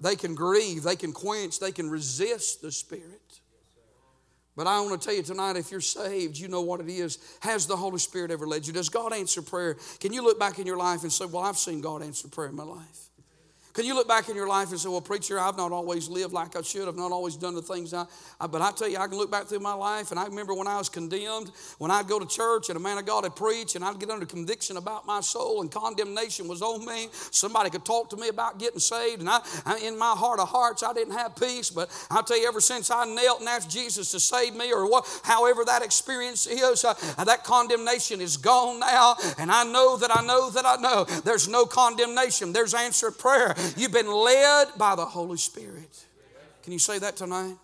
They 0.00 0.16
can 0.16 0.34
grieve, 0.34 0.82
they 0.82 0.96
can 0.96 1.12
quench, 1.12 1.58
they 1.58 1.72
can 1.72 1.88
resist 1.88 2.60
the 2.60 2.70
Spirit. 2.70 3.40
But 4.54 4.66
I 4.66 4.80
want 4.80 5.00
to 5.00 5.06
tell 5.06 5.14
you 5.14 5.22
tonight 5.22 5.56
if 5.56 5.70
you're 5.70 5.82
saved, 5.82 6.38
you 6.38 6.48
know 6.48 6.62
what 6.62 6.80
it 6.80 6.88
is. 6.88 7.18
Has 7.40 7.66
the 7.66 7.76
Holy 7.76 7.98
Spirit 7.98 8.30
ever 8.30 8.46
led 8.46 8.66
you? 8.66 8.72
Does 8.72 8.88
God 8.88 9.12
answer 9.12 9.42
prayer? 9.42 9.76
Can 10.00 10.14
you 10.14 10.22
look 10.22 10.38
back 10.38 10.58
in 10.58 10.66
your 10.66 10.78
life 10.78 11.02
and 11.02 11.12
say, 11.12 11.26
Well, 11.26 11.42
I've 11.42 11.58
seen 11.58 11.82
God 11.82 12.02
answer 12.02 12.28
prayer 12.28 12.48
in 12.48 12.56
my 12.56 12.64
life? 12.64 13.05
Can 13.76 13.84
you 13.84 13.94
look 13.94 14.08
back 14.08 14.30
in 14.30 14.36
your 14.36 14.48
life 14.48 14.70
and 14.70 14.80
say, 14.80 14.88
well, 14.88 15.02
preacher, 15.02 15.38
I've 15.38 15.58
not 15.58 15.70
always 15.70 16.08
lived 16.08 16.32
like 16.32 16.56
I 16.56 16.62
should. 16.62 16.88
I've 16.88 16.96
not 16.96 17.12
always 17.12 17.36
done 17.36 17.54
the 17.54 17.60
things 17.60 17.92
I, 17.92 18.06
I, 18.40 18.46
but 18.46 18.62
I 18.62 18.70
tell 18.70 18.88
you, 18.88 18.96
I 18.96 19.06
can 19.06 19.18
look 19.18 19.30
back 19.30 19.44
through 19.44 19.58
my 19.58 19.74
life 19.74 20.12
and 20.12 20.18
I 20.18 20.24
remember 20.24 20.54
when 20.54 20.66
I 20.66 20.78
was 20.78 20.88
condemned, 20.88 21.52
when 21.76 21.90
I'd 21.90 22.08
go 22.08 22.18
to 22.18 22.24
church 22.24 22.70
and 22.70 22.78
a 22.78 22.80
man 22.80 22.96
of 22.96 23.04
God 23.04 23.24
had 23.24 23.36
preached 23.36 23.74
and 23.76 23.84
I'd 23.84 24.00
get 24.00 24.08
under 24.08 24.24
conviction 24.24 24.78
about 24.78 25.04
my 25.04 25.20
soul 25.20 25.60
and 25.60 25.70
condemnation 25.70 26.48
was 26.48 26.62
on 26.62 26.86
me. 26.86 27.08
Somebody 27.12 27.68
could 27.68 27.84
talk 27.84 28.08
to 28.10 28.16
me 28.16 28.28
about 28.28 28.58
getting 28.58 28.78
saved 28.78 29.20
and 29.20 29.28
I, 29.28 29.40
I 29.66 29.76
in 29.80 29.98
my 29.98 30.14
heart 30.16 30.40
of 30.40 30.48
hearts, 30.48 30.82
I 30.82 30.94
didn't 30.94 31.12
have 31.12 31.36
peace. 31.36 31.68
But 31.68 31.90
I'll 32.10 32.22
tell 32.22 32.40
you, 32.40 32.48
ever 32.48 32.62
since 32.62 32.90
I 32.90 33.04
knelt 33.04 33.40
and 33.40 33.48
asked 33.50 33.68
Jesus 33.68 34.10
to 34.12 34.20
save 34.20 34.56
me 34.56 34.72
or 34.72 34.90
what, 34.90 35.06
however 35.22 35.66
that 35.66 35.82
experience 35.82 36.46
is, 36.46 36.82
uh, 36.82 36.94
that 37.22 37.44
condemnation 37.44 38.22
is 38.22 38.38
gone 38.38 38.80
now. 38.80 39.16
And 39.36 39.50
I 39.50 39.64
know 39.64 39.98
that 39.98 40.16
I 40.16 40.24
know 40.24 40.48
that 40.48 40.64
I 40.64 40.76
know 40.76 41.04
there's 41.24 41.46
no 41.46 41.66
condemnation. 41.66 42.54
There's 42.54 42.72
answered 42.72 43.18
prayer. 43.18 43.54
You've 43.76 43.92
been 43.92 44.10
led 44.10 44.68
by 44.76 44.94
the 44.94 45.04
Holy 45.04 45.38
Spirit. 45.38 46.04
Can 46.62 46.72
you 46.72 46.78
say 46.78 46.98
that 46.98 47.16
tonight? 47.16 47.56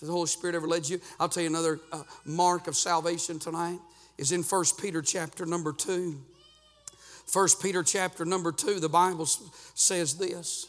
Has 0.00 0.06
the 0.06 0.12
Holy 0.12 0.26
Spirit 0.26 0.54
ever 0.54 0.68
led 0.68 0.88
you? 0.88 1.00
I'll 1.18 1.28
tell 1.28 1.42
you 1.42 1.48
another 1.48 1.80
uh, 1.92 2.02
mark 2.24 2.68
of 2.68 2.76
salvation 2.76 3.38
tonight 3.38 3.78
is 4.16 4.32
in 4.32 4.42
1 4.42 4.64
Peter 4.80 5.02
chapter 5.02 5.44
number 5.44 5.72
2. 5.72 6.16
1 7.32 7.48
Peter 7.60 7.82
chapter 7.82 8.24
number 8.24 8.52
2, 8.52 8.80
the 8.80 8.88
Bible 8.88 9.26
says 9.26 10.16
this 10.18 10.66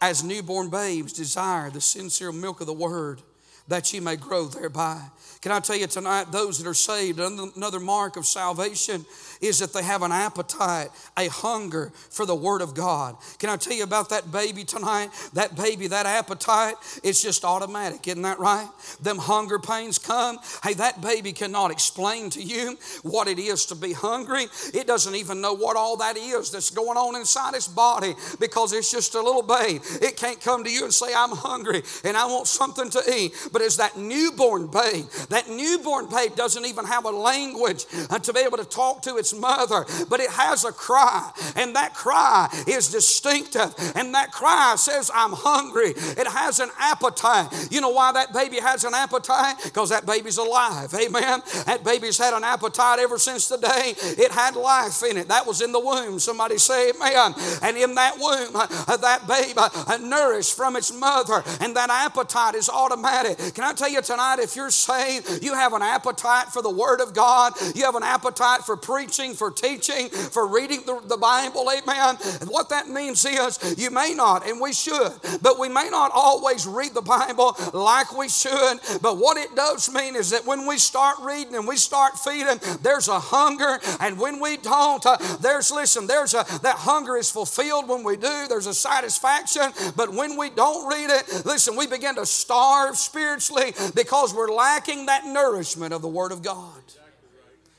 As 0.00 0.24
newborn 0.24 0.70
babes 0.70 1.12
desire 1.12 1.70
the 1.70 1.80
sincere 1.80 2.32
milk 2.32 2.60
of 2.60 2.66
the 2.66 2.72
word, 2.72 3.22
that 3.68 3.92
ye 3.92 4.00
may 4.00 4.16
grow 4.16 4.46
thereby. 4.46 5.00
Can 5.40 5.52
I 5.52 5.60
tell 5.60 5.76
you 5.76 5.86
tonight, 5.86 6.32
those 6.32 6.58
that 6.58 6.68
are 6.68 6.74
saved, 6.74 7.18
another 7.20 7.80
mark 7.80 8.16
of 8.16 8.26
salvation 8.26 9.06
is 9.40 9.58
that 9.60 9.72
they 9.72 9.82
have 9.82 10.02
an 10.02 10.12
appetite, 10.12 10.88
a 11.16 11.28
hunger 11.28 11.92
for 12.10 12.26
the 12.26 12.34
Word 12.34 12.62
of 12.62 12.74
God. 12.74 13.16
Can 13.38 13.48
I 13.50 13.56
tell 13.56 13.74
you 13.74 13.84
about 13.84 14.10
that 14.10 14.30
baby 14.30 14.64
tonight? 14.64 15.08
That 15.32 15.56
baby, 15.56 15.86
that 15.88 16.06
appetite, 16.06 16.74
it's 17.02 17.22
just 17.22 17.44
automatic, 17.44 18.06
isn't 18.06 18.22
that 18.22 18.38
right? 18.38 18.68
Them 19.00 19.18
hunger 19.18 19.58
pains 19.58 19.98
come. 19.98 20.38
Hey, 20.62 20.74
that 20.74 21.00
baby 21.00 21.32
cannot 21.32 21.70
explain 21.70 22.30
to 22.30 22.42
you 22.42 22.76
what 23.02 23.28
it 23.28 23.38
is 23.38 23.66
to 23.66 23.74
be 23.74 23.92
hungry. 23.92 24.46
It 24.74 24.86
doesn't 24.86 25.14
even 25.14 25.40
know 25.40 25.54
what 25.54 25.76
all 25.76 25.96
that 25.98 26.16
is 26.16 26.50
that's 26.50 26.70
going 26.70 26.96
on 26.96 27.16
inside 27.16 27.54
its 27.54 27.68
body 27.68 28.14
because 28.38 28.72
it's 28.72 28.90
just 28.90 29.14
a 29.14 29.20
little 29.20 29.42
babe. 29.42 29.82
It 30.02 30.16
can't 30.16 30.40
come 30.40 30.64
to 30.64 30.70
you 30.70 30.84
and 30.84 30.92
say, 30.92 31.06
I'm 31.16 31.30
hungry 31.30 31.82
and 32.04 32.16
I 32.16 32.26
want 32.26 32.46
something 32.46 32.90
to 32.90 33.02
eat. 33.12 33.32
But 33.52 33.62
as 33.62 33.76
that 33.78 33.96
newborn 33.96 34.66
babe, 34.66 35.06
that 35.30 35.48
newborn 35.48 36.08
babe 36.08 36.36
doesn't 36.36 36.66
even 36.66 36.84
have 36.84 37.04
a 37.04 37.10
language 37.10 37.86
uh, 38.10 38.18
to 38.18 38.32
be 38.32 38.40
able 38.40 38.58
to 38.58 38.64
talk 38.64 39.02
to 39.02 39.16
its 39.16 39.29
mother, 39.34 39.86
but 40.08 40.20
it 40.20 40.30
has 40.30 40.64
a 40.64 40.72
cry, 40.72 41.30
and 41.56 41.74
that 41.76 41.94
cry 41.94 42.48
is 42.66 42.90
distinctive, 42.90 43.74
and 43.94 44.14
that 44.14 44.32
cry 44.32 44.74
says, 44.76 45.10
I'm 45.14 45.32
hungry. 45.32 45.92
It 45.96 46.26
has 46.26 46.60
an 46.60 46.70
appetite. 46.78 47.68
You 47.70 47.80
know 47.80 47.90
why 47.90 48.12
that 48.12 48.32
baby 48.32 48.58
has 48.60 48.84
an 48.84 48.94
appetite? 48.94 49.56
Because 49.64 49.90
that 49.90 50.06
baby's 50.06 50.38
alive. 50.38 50.92
Amen. 50.94 51.42
That 51.66 51.82
baby's 51.84 52.18
had 52.18 52.34
an 52.34 52.44
appetite 52.44 52.98
ever 52.98 53.18
since 53.18 53.48
the 53.48 53.56
day 53.56 53.94
it 53.96 54.30
had 54.30 54.56
life 54.56 55.02
in 55.02 55.16
it. 55.16 55.28
That 55.28 55.46
was 55.46 55.60
in 55.60 55.72
the 55.72 55.80
womb. 55.80 56.18
Somebody 56.18 56.58
say, 56.58 56.90
Amen. 56.90 57.34
And 57.62 57.76
in 57.76 57.94
that 57.94 58.16
womb, 58.18 58.56
uh, 58.56 58.96
that 58.96 59.26
baby 59.26 59.54
uh, 59.56 59.98
nourished 60.00 60.56
from 60.56 60.76
its 60.76 60.92
mother, 60.92 61.42
and 61.60 61.76
that 61.76 61.90
appetite 61.90 62.54
is 62.54 62.68
automatic. 62.68 63.54
Can 63.54 63.64
I 63.64 63.72
tell 63.72 63.90
you 63.90 64.02
tonight, 64.02 64.38
if 64.38 64.56
you're 64.56 64.70
saved, 64.70 65.42
you 65.42 65.54
have 65.54 65.72
an 65.72 65.82
appetite 65.82 66.48
for 66.48 66.62
the 66.62 66.70
Word 66.70 67.00
of 67.00 67.14
God. 67.14 67.52
You 67.74 67.84
have 67.84 67.94
an 67.94 68.02
appetite 68.02 68.62
for 68.62 68.76
preaching, 68.76 69.19
for 69.28 69.50
teaching, 69.50 70.08
for 70.08 70.46
reading 70.46 70.82
the, 70.86 71.00
the 71.06 71.16
Bible. 71.16 71.70
Amen. 71.70 72.16
What 72.46 72.70
that 72.70 72.88
means 72.88 73.24
is 73.24 73.78
you 73.78 73.90
may 73.90 74.14
not, 74.14 74.46
and 74.48 74.60
we 74.60 74.72
should, 74.72 75.12
but 75.42 75.58
we 75.58 75.68
may 75.68 75.88
not 75.90 76.10
always 76.14 76.66
read 76.66 76.94
the 76.94 77.02
Bible 77.02 77.56
like 77.74 78.16
we 78.16 78.28
should. 78.28 78.78
But 79.02 79.18
what 79.18 79.36
it 79.36 79.54
does 79.54 79.92
mean 79.92 80.16
is 80.16 80.30
that 80.30 80.46
when 80.46 80.66
we 80.66 80.78
start 80.78 81.16
reading 81.20 81.54
and 81.54 81.68
we 81.68 81.76
start 81.76 82.18
feeding, 82.18 82.58
there's 82.82 83.08
a 83.08 83.20
hunger. 83.20 83.78
And 84.00 84.18
when 84.18 84.40
we 84.40 84.56
don't, 84.56 85.04
uh, 85.04 85.18
there's, 85.40 85.70
listen, 85.70 86.06
there's 86.06 86.34
a, 86.34 86.44
that 86.62 86.76
hunger 86.76 87.16
is 87.16 87.30
fulfilled 87.30 87.88
when 87.88 88.02
we 88.02 88.16
do. 88.16 88.46
There's 88.48 88.66
a 88.66 88.74
satisfaction. 88.74 89.72
But 89.96 90.12
when 90.12 90.36
we 90.36 90.50
don't 90.50 90.88
read 90.88 91.10
it, 91.10 91.44
listen, 91.44 91.76
we 91.76 91.86
begin 91.86 92.14
to 92.16 92.26
starve 92.26 92.96
spiritually 92.96 93.74
because 93.94 94.34
we're 94.34 94.52
lacking 94.52 95.06
that 95.06 95.26
nourishment 95.26 95.92
of 95.92 96.02
the 96.02 96.08
Word 96.08 96.32
of 96.32 96.42
God. 96.42 96.82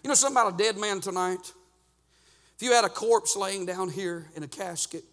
You 0.03 0.07
know 0.07 0.13
something 0.15 0.41
about 0.41 0.53
a 0.53 0.57
dead 0.57 0.77
man 0.77 0.99
tonight? 0.99 1.51
If 2.55 2.63
you 2.63 2.73
had 2.73 2.85
a 2.85 2.89
corpse 2.89 3.35
laying 3.35 3.65
down 3.65 3.89
here 3.89 4.27
in 4.35 4.43
a 4.43 4.47
casket, 4.47 5.03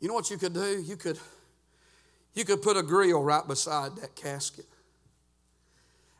you 0.00 0.08
know 0.08 0.14
what 0.14 0.30
you 0.30 0.36
could 0.36 0.54
do? 0.54 0.80
You 0.80 0.96
could, 0.96 1.18
you 2.34 2.44
could 2.44 2.62
put 2.62 2.76
a 2.76 2.82
grill 2.82 3.22
right 3.22 3.46
beside 3.46 3.96
that 3.96 4.14
casket. 4.14 4.66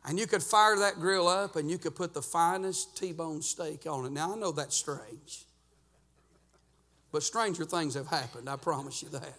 And 0.04 0.18
you 0.18 0.26
could 0.26 0.42
fire 0.42 0.76
that 0.78 0.94
grill 0.94 1.28
up 1.28 1.56
and 1.56 1.70
you 1.70 1.76
could 1.76 1.94
put 1.94 2.14
the 2.14 2.22
finest 2.22 2.96
T 2.96 3.12
bone 3.12 3.42
steak 3.42 3.86
on 3.86 4.06
it. 4.06 4.12
Now, 4.12 4.32
I 4.32 4.36
know 4.36 4.52
that's 4.52 4.74
strange, 4.74 5.44
but 7.12 7.22
stranger 7.22 7.64
things 7.64 7.94
have 7.94 8.06
happened, 8.06 8.48
I 8.48 8.56
promise 8.56 9.02
you 9.02 9.10
that. 9.10 9.34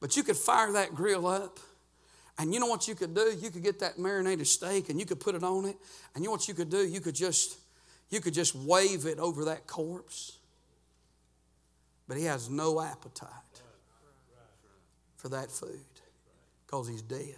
But 0.00 0.16
you 0.16 0.22
could 0.22 0.36
fire 0.36 0.72
that 0.72 0.94
grill 0.94 1.26
up 1.26 1.60
and 2.40 2.54
you 2.54 2.58
know 2.58 2.66
what 2.66 2.88
you 2.88 2.94
could 2.94 3.14
do? 3.14 3.36
You 3.38 3.50
could 3.50 3.62
get 3.62 3.80
that 3.80 3.98
marinated 3.98 4.46
steak 4.46 4.88
and 4.88 4.98
you 4.98 5.04
could 5.04 5.20
put 5.20 5.34
it 5.34 5.44
on 5.44 5.66
it. 5.66 5.76
And 6.14 6.24
you 6.24 6.28
know 6.28 6.32
what 6.32 6.48
you 6.48 6.54
could 6.54 6.70
do? 6.70 6.78
You 6.78 7.00
could 7.00 7.14
just 7.14 7.58
you 8.08 8.20
could 8.22 8.32
just 8.32 8.54
wave 8.54 9.04
it 9.04 9.18
over 9.18 9.44
that 9.44 9.66
corpse. 9.66 10.38
But 12.08 12.16
he 12.16 12.24
has 12.24 12.48
no 12.48 12.80
appetite 12.80 13.28
for 15.18 15.28
that 15.28 15.50
food 15.50 15.84
because 16.66 16.88
he's 16.88 17.02
dead. 17.02 17.36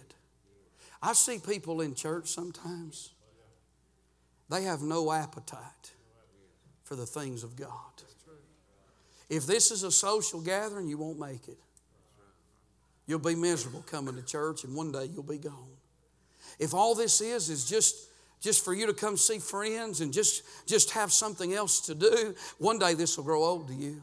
I 1.01 1.11
see 1.11 1.37
people 1.37 1.81
in 1.81 1.95
church 1.95 2.29
sometimes, 2.29 3.09
they 4.49 4.63
have 4.63 4.81
no 4.81 5.11
appetite 5.11 5.91
for 6.85 6.95
the 6.95 7.05
things 7.05 7.43
of 7.43 7.57
God. 7.57 7.69
If 9.29 9.45
this 9.45 9.69
is 9.69 9.83
a 9.83 9.91
social 9.91 10.39
gathering, 10.39 10.87
you 10.87 10.97
won't 10.97 11.19
make 11.19 11.49
it. 11.49 11.57
You'll 13.05 13.19
be 13.19 13.35
miserable 13.35 13.83
coming 13.83 14.15
to 14.15 14.21
church, 14.21 14.63
and 14.63 14.75
one 14.75 14.91
day 14.91 15.09
you'll 15.13 15.23
be 15.23 15.37
gone. 15.37 15.67
If 16.59 16.73
all 16.73 16.95
this 16.95 17.21
is 17.21 17.49
is 17.49 17.67
just 17.67 18.09
just 18.39 18.65
for 18.65 18.73
you 18.73 18.85
to 18.87 18.93
come 18.93 19.15
see 19.15 19.39
friends 19.39 20.01
and 20.01 20.13
just 20.13 20.43
just 20.67 20.91
have 20.91 21.11
something 21.11 21.53
else 21.53 21.79
to 21.81 21.95
do, 21.95 22.35
one 22.57 22.79
day 22.79 22.93
this 22.93 23.17
will 23.17 23.23
grow 23.23 23.43
old 23.43 23.67
to 23.67 23.73
you. 23.73 24.01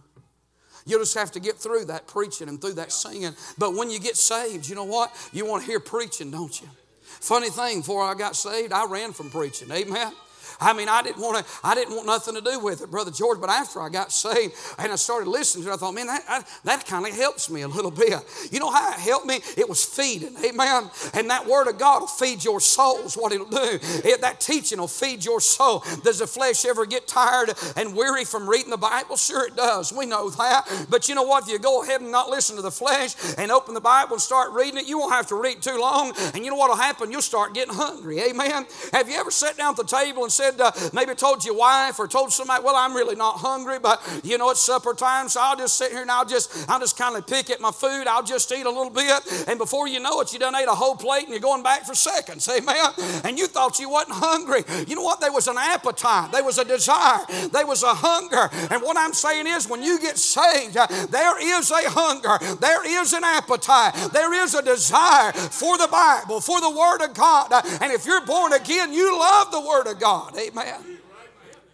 You'll 0.87 1.01
just 1.01 1.15
have 1.15 1.31
to 1.33 1.41
get 1.41 1.57
through 1.57 1.87
that 1.87 2.07
preaching 2.07 2.49
and 2.49 2.61
through 2.61 2.75
that 2.75 2.91
singing. 2.91 3.35
But 3.59 3.75
when 3.75 3.91
you 3.91 4.01
get 4.01 4.17
saved, 4.17 4.69
you 4.69 4.75
know 4.75 4.85
what? 4.85 5.15
You 5.33 5.45
want 5.45 5.63
to 5.63 5.71
hear 5.71 5.79
preaching, 5.79 6.31
don't 6.31 6.59
you? 6.61 6.69
Funny 7.03 7.51
thing, 7.51 7.81
before 7.81 8.03
I 8.03 8.15
got 8.15 8.35
saved, 8.35 8.73
I 8.73 8.87
ran 8.87 9.13
from 9.13 9.31
preaching. 9.31 9.71
Amen. 9.71 10.13
I 10.61 10.73
mean, 10.73 10.89
I 10.89 11.03
didn't 11.03 11.23
want 11.23 11.45
to, 11.45 11.53
I 11.65 11.75
didn't 11.75 11.95
want 11.95 12.07
nothing 12.07 12.35
to 12.35 12.41
do 12.41 12.59
with 12.59 12.83
it, 12.83 12.91
Brother 12.91 13.11
George. 13.11 13.41
But 13.41 13.51
after 13.51 13.81
I 13.81 13.89
got 13.89 14.13
saved 14.13 14.55
and 14.79 14.93
I 14.93 14.97
started 14.97 15.29
listening 15.29 15.65
to 15.65 15.71
it, 15.71 15.75
I 15.75 15.77
thought, 15.77 15.95
man, 15.95 16.07
that, 16.07 16.27
that, 16.27 16.49
that 16.65 16.87
kind 16.87 17.07
of 17.07 17.15
helps 17.15 17.51
me 17.51 17.63
a 17.63 17.69
little 17.69 17.91
bit. 17.91 18.15
You 18.51 18.61
know 18.61 18.71
how 18.71 18.91
it 18.93 19.01
helped 19.01 19.27
me? 19.27 19.41
It 19.57 19.69
was 19.69 19.85
feeding, 19.85 20.37
amen. 20.45 20.91
And 21.15 21.31
that 21.31 21.47
word 21.47 21.69
of 21.69 21.79
God 21.79 22.01
will 22.01 22.07
feed 22.07 22.45
your 22.45 22.61
souls, 22.61 23.15
what 23.15 23.33
it'll 23.33 23.47
do. 23.47 23.79
It, 24.05 24.21
that 24.21 24.41
teaching 24.41 24.79
will 24.79 24.89
feed 24.89 25.25
your 25.25 25.41
soul. 25.41 25.85
Does 26.05 26.19
the 26.19 26.27
flesh 26.27 26.65
ever 26.65 26.87
get 26.87 27.07
tired 27.07 27.51
and 27.77 27.95
weary 27.95 28.25
from 28.25 28.49
reading 28.49 28.71
the 28.71 28.77
Bible? 28.77 29.17
Sure 29.17 29.47
it 29.47 29.57
does. 29.57 29.93
We 29.93 30.07
know 30.07 30.31
that. 30.31 30.87
But 30.89 31.09
you 31.09 31.15
know 31.15 31.23
what? 31.23 31.45
If 31.45 31.51
you 31.51 31.59
go 31.59 31.83
ahead 31.83 32.01
and 32.01 32.11
not 32.11 32.29
listen 32.29 32.57
to 32.57 32.63
the 32.63 32.71
flesh 32.71 33.15
and 33.39 33.51
open 33.51 33.75
the 33.75 33.81
Bible 33.81 34.15
and 34.15 34.21
start 34.21 34.53
reading 34.53 34.79
it, 34.79 34.87
you 34.87 34.99
won't 34.99 35.13
have 35.13 35.27
to 35.29 35.35
read 35.35 35.63
too 35.63 35.79
long. 35.79 36.13
And 36.35 36.45
you 36.45 36.51
know 36.51 36.57
what 36.57 36.71
will 36.71 36.77
happen? 36.77 37.11
You'll 37.11 37.23
start 37.23 37.55
getting 37.55 37.75
hungry. 37.75 38.21
Amen. 38.21 38.67
Have 38.93 39.09
you 39.09 39.17
ever 39.17 39.31
sat 39.31 39.57
down 39.57 39.71
at 39.71 39.77
the 39.77 39.85
table 39.85 40.23
and 40.23 40.33
said, 40.41 40.61
uh, 40.61 40.73
maybe 40.93 41.15
told 41.15 41.45
your 41.45 41.55
wife 41.55 41.99
or 41.99 42.09
told 42.09 42.33
somebody, 42.33 42.65
well, 42.65 42.77
I'm 42.77 42.95
really 42.95 43.17
not 43.17 43.39
hungry, 43.39 43.79
but 43.79 44.01
you 44.25 44.39
know, 44.39 44.51
it's 44.51 44.61
supper 44.61 44.95
time, 44.95 45.29
so 45.29 45.41
I'll 45.43 45.57
just 45.57 45.77
sit 45.77 45.93
here 45.93 46.03
and 46.03 46.11
I'll 46.11 46.25
just, 46.25 46.69
I'll 46.69 46.81
just 46.81 46.97
kind 46.97 47.17
of 47.17 47.27
pick 47.27 47.51
at 47.51 47.61
my 47.61 47.71
food. 47.71 48.07
I'll 48.07 48.23
just 48.23 48.51
eat 48.53 48.67
a 48.67 48.71
little 48.71 48.91
bit. 48.91 49.21
And 49.49 49.59
before 49.59 49.89
you 49.89 50.01
know 50.01 50.21
it, 50.21 50.33
you 50.33 50.39
done 50.39 50.55
ate 50.55 50.69
a 50.69 50.75
whole 50.75 50.97
plate 50.97 51.25
and 51.25 51.31
you're 51.31 51.41
going 51.41 51.63
back 51.63 51.85
for 51.85 51.95
seconds. 51.95 52.49
Amen. 52.49 52.93
And 53.25 53.39
you 53.39 53.47
thought 53.47 53.79
you 53.79 53.91
wasn't 53.91 54.17
hungry. 54.17 54.63
You 54.87 54.97
know 54.97 55.03
what? 55.03 55.21
There 55.21 55.33
was 55.33 55.47
an 55.49 55.59
appetite. 55.59 56.33
There 56.33 56.45
was 56.45 56.59
a 56.59 56.65
desire. 56.65 57.25
There 57.53 57.67
was 57.67 57.83
a 57.83 57.95
hunger. 57.95 58.49
And 58.71 58.83
what 58.83 58.97
I'm 58.97 59.13
saying 59.13 59.47
is 59.47 59.69
when 59.69 59.83
you 59.83 60.01
get 60.01 60.19
saved, 60.19 60.77
uh, 60.77 60.87
there 61.11 61.37
is 61.59 61.71
a 61.71 61.89
hunger. 61.91 62.39
There 62.57 62.87
is 63.01 63.13
an 63.13 63.25
appetite. 63.25 63.95
There 64.13 64.33
is 64.33 64.55
a 64.55 64.63
desire 64.63 65.33
for 65.33 65.77
the 65.79 65.89
Bible, 65.89 66.41
for 66.41 66.61
the 66.61 66.71
Word 66.71 67.03
of 67.03 67.15
God. 67.15 67.53
Uh, 67.53 67.63
and 67.83 67.93
if 67.93 68.07
you're 68.07 68.25
born 68.25 68.53
again, 68.53 68.93
you 68.93 69.19
love 69.19 69.51
the 69.51 69.61
Word 69.61 69.87
of 69.87 69.99
God. 69.99 70.20
Amen. 70.37 70.99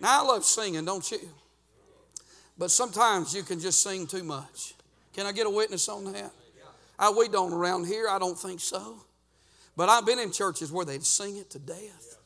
Now, 0.01 0.23
I 0.23 0.27
love 0.27 0.45
singing, 0.45 0.85
don't 0.85 1.09
you? 1.11 1.21
But 2.59 2.71
sometimes 2.71 3.35
you 3.35 3.43
can 3.43 3.61
just 3.61 3.83
sing 3.83 4.07
too 4.07 4.23
much. 4.23 4.75
Can 5.15 5.27
I 5.27 5.33
get 5.33 5.47
a 5.47 5.51
witness 5.51 5.89
on 5.89 6.11
that? 6.13 6.31
I, 6.99 7.11
we 7.11 7.29
don't 7.29 7.53
around 7.53 7.87
here, 7.87 8.09
I 8.09 8.19
don't 8.19 8.39
think 8.39 8.61
so. 8.61 8.97
But 9.77 9.89
I've 9.89 10.07
been 10.07 10.19
in 10.19 10.33
churches 10.33 10.73
where 10.73 10.85
they'd 10.85 11.05
sing 11.05 11.37
it 11.37 11.51
to 11.51 11.59
death. 11.59 12.17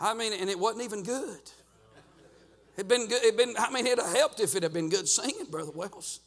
I 0.00 0.14
mean, 0.14 0.32
and 0.32 0.50
it 0.50 0.58
wasn't 0.58 0.82
even 0.82 1.04
good. 1.04 1.40
It'd 2.76 2.88
been 2.88 3.06
good. 3.06 3.22
It'd 3.22 3.36
been, 3.36 3.54
I 3.58 3.70
mean, 3.70 3.86
it'd 3.86 4.04
have 4.04 4.16
helped 4.16 4.40
if 4.40 4.56
it 4.56 4.62
had 4.64 4.72
been 4.72 4.88
good 4.88 5.08
singing, 5.08 5.46
Brother 5.50 5.70
Wells. 5.72 6.20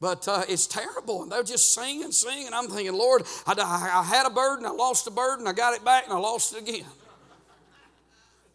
But 0.00 0.26
uh, 0.28 0.42
it's 0.48 0.66
terrible. 0.66 1.22
And 1.22 1.32
they're 1.32 1.42
just 1.42 1.72
singing, 1.72 2.12
singing. 2.12 2.48
I'm 2.52 2.68
thinking, 2.68 2.94
Lord, 2.94 3.22
I, 3.46 3.52
I, 3.52 4.00
I 4.00 4.02
had 4.02 4.26
a 4.26 4.30
burden, 4.30 4.66
I 4.66 4.70
lost 4.70 5.06
a 5.06 5.10
burden, 5.10 5.46
I 5.46 5.52
got 5.52 5.74
it 5.74 5.84
back, 5.84 6.04
and 6.04 6.12
I 6.12 6.18
lost 6.18 6.54
it 6.54 6.62
again. 6.68 6.86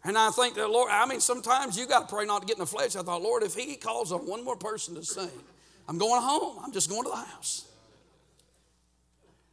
And 0.06 0.16
I 0.16 0.30
think 0.30 0.54
that, 0.54 0.70
Lord, 0.70 0.88
I 0.90 1.04
mean, 1.04 1.18
sometimes 1.18 1.76
you 1.76 1.84
got 1.84 2.08
to 2.08 2.14
pray 2.14 2.24
not 2.24 2.42
to 2.42 2.46
get 2.46 2.56
in 2.56 2.60
the 2.60 2.66
flesh. 2.66 2.94
I 2.94 3.02
thought, 3.02 3.22
Lord, 3.22 3.42
if 3.42 3.54
He 3.54 3.74
calls 3.74 4.12
on 4.12 4.20
one 4.20 4.44
more 4.44 4.54
person 4.54 4.94
to 4.94 5.02
sing, 5.04 5.28
I'm 5.88 5.98
going 5.98 6.22
home. 6.22 6.60
I'm 6.64 6.72
just 6.72 6.88
going 6.88 7.02
to 7.02 7.10
the 7.10 7.16
house. 7.16 7.66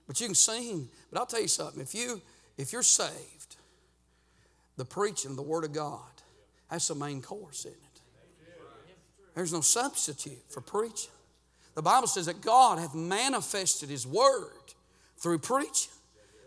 But 0.07 0.21
you 0.21 0.27
can 0.27 0.35
sing. 0.35 0.89
But 1.11 1.19
I'll 1.19 1.25
tell 1.25 1.41
you 1.41 1.47
something. 1.47 1.81
If 1.81 1.95
you 1.95 2.21
if 2.55 2.71
you're 2.71 2.83
saved, 2.83 3.55
the 4.77 4.85
preaching, 4.85 5.31
of 5.31 5.37
the 5.37 5.43
Word 5.43 5.63
of 5.63 5.73
God, 5.73 6.01
that's 6.69 6.87
the 6.87 6.95
main 6.95 7.21
course, 7.21 7.61
isn't 7.61 7.73
it? 7.73 8.01
There's 9.33 9.53
no 9.53 9.61
substitute 9.61 10.43
for 10.49 10.61
preaching. 10.61 11.09
The 11.73 11.81
Bible 11.81 12.07
says 12.07 12.27
that 12.27 12.41
God 12.41 12.77
hath 12.77 12.93
manifested 12.93 13.89
His 13.89 14.05
Word 14.05 14.51
through 15.17 15.39
preaching. 15.39 15.93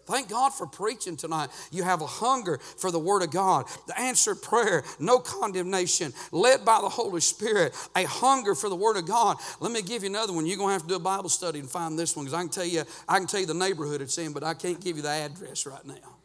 Thank 0.06 0.28
God 0.28 0.54
for 0.54 0.66
preaching 0.66 1.16
tonight. 1.16 1.50
You 1.72 1.82
have 1.82 2.00
a 2.00 2.06
hunger 2.06 2.58
for 2.58 2.90
the 2.90 2.98
Word 2.98 3.22
of 3.22 3.30
God, 3.30 3.66
the 3.86 3.98
answered 3.98 4.40
prayer, 4.40 4.84
no 5.00 5.18
condemnation, 5.18 6.12
led 6.30 6.64
by 6.64 6.80
the 6.80 6.88
Holy 6.88 7.20
Spirit, 7.20 7.74
a 7.96 8.04
hunger 8.04 8.54
for 8.54 8.68
the 8.68 8.76
Word 8.76 8.96
of 8.96 9.06
God. 9.06 9.36
Let 9.60 9.72
me 9.72 9.82
give 9.82 10.04
you 10.04 10.08
another 10.08 10.32
one. 10.32 10.46
You're 10.46 10.58
going 10.58 10.68
to 10.68 10.72
have 10.74 10.82
to 10.82 10.88
do 10.88 10.94
a 10.94 11.00
Bible 11.00 11.28
study 11.28 11.58
and 11.58 11.68
find 11.68 11.98
this 11.98 12.16
one 12.16 12.24
because 12.24 12.38
I 12.38 12.42
can 12.42 12.50
tell 12.50 12.64
you, 12.64 12.84
I 13.08 13.18
can 13.18 13.26
tell 13.26 13.40
you 13.40 13.46
the 13.46 13.54
neighborhood 13.54 14.00
it's 14.00 14.16
in, 14.18 14.32
but 14.32 14.44
I 14.44 14.54
can't 14.54 14.80
give 14.80 14.96
you 14.96 15.02
the 15.02 15.10
address 15.10 15.66
right 15.66 15.84
now. 15.84 16.16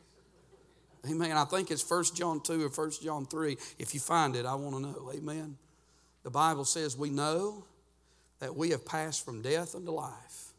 Amen. 1.09 1.31
I 1.31 1.45
think 1.45 1.71
it's 1.71 1.89
1 1.89 2.03
John 2.15 2.41
2 2.41 2.63
or 2.63 2.69
1 2.69 2.91
John 3.03 3.25
3. 3.25 3.57
If 3.79 3.95
you 3.95 3.99
find 3.99 4.35
it, 4.35 4.45
I 4.45 4.53
want 4.53 4.75
to 4.75 4.81
know. 4.81 5.11
Amen. 5.15 5.57
The 6.23 6.29
Bible 6.29 6.65
says 6.65 6.95
we 6.95 7.09
know 7.09 7.63
that 8.39 8.55
we 8.55 8.69
have 8.69 8.85
passed 8.85 9.25
from 9.25 9.41
death 9.41 9.73
unto 9.73 9.91
life 9.91 10.53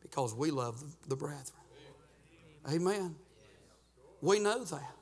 because 0.00 0.34
we 0.34 0.52
love 0.52 0.80
the 1.08 1.16
brethren. 1.16 1.61
Amen. 2.70 3.16
We 4.20 4.38
know 4.38 4.64
that. 4.64 4.94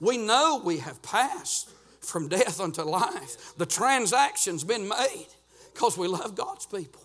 We 0.00 0.18
know 0.18 0.60
we 0.64 0.78
have 0.78 1.02
passed 1.02 1.70
from 2.00 2.28
death 2.28 2.60
unto 2.60 2.82
life. 2.82 3.56
The 3.56 3.66
transaction's 3.66 4.64
been 4.64 4.88
made 4.88 5.28
because 5.72 5.96
we 5.96 6.08
love 6.08 6.34
God's 6.34 6.66
people. 6.66 7.00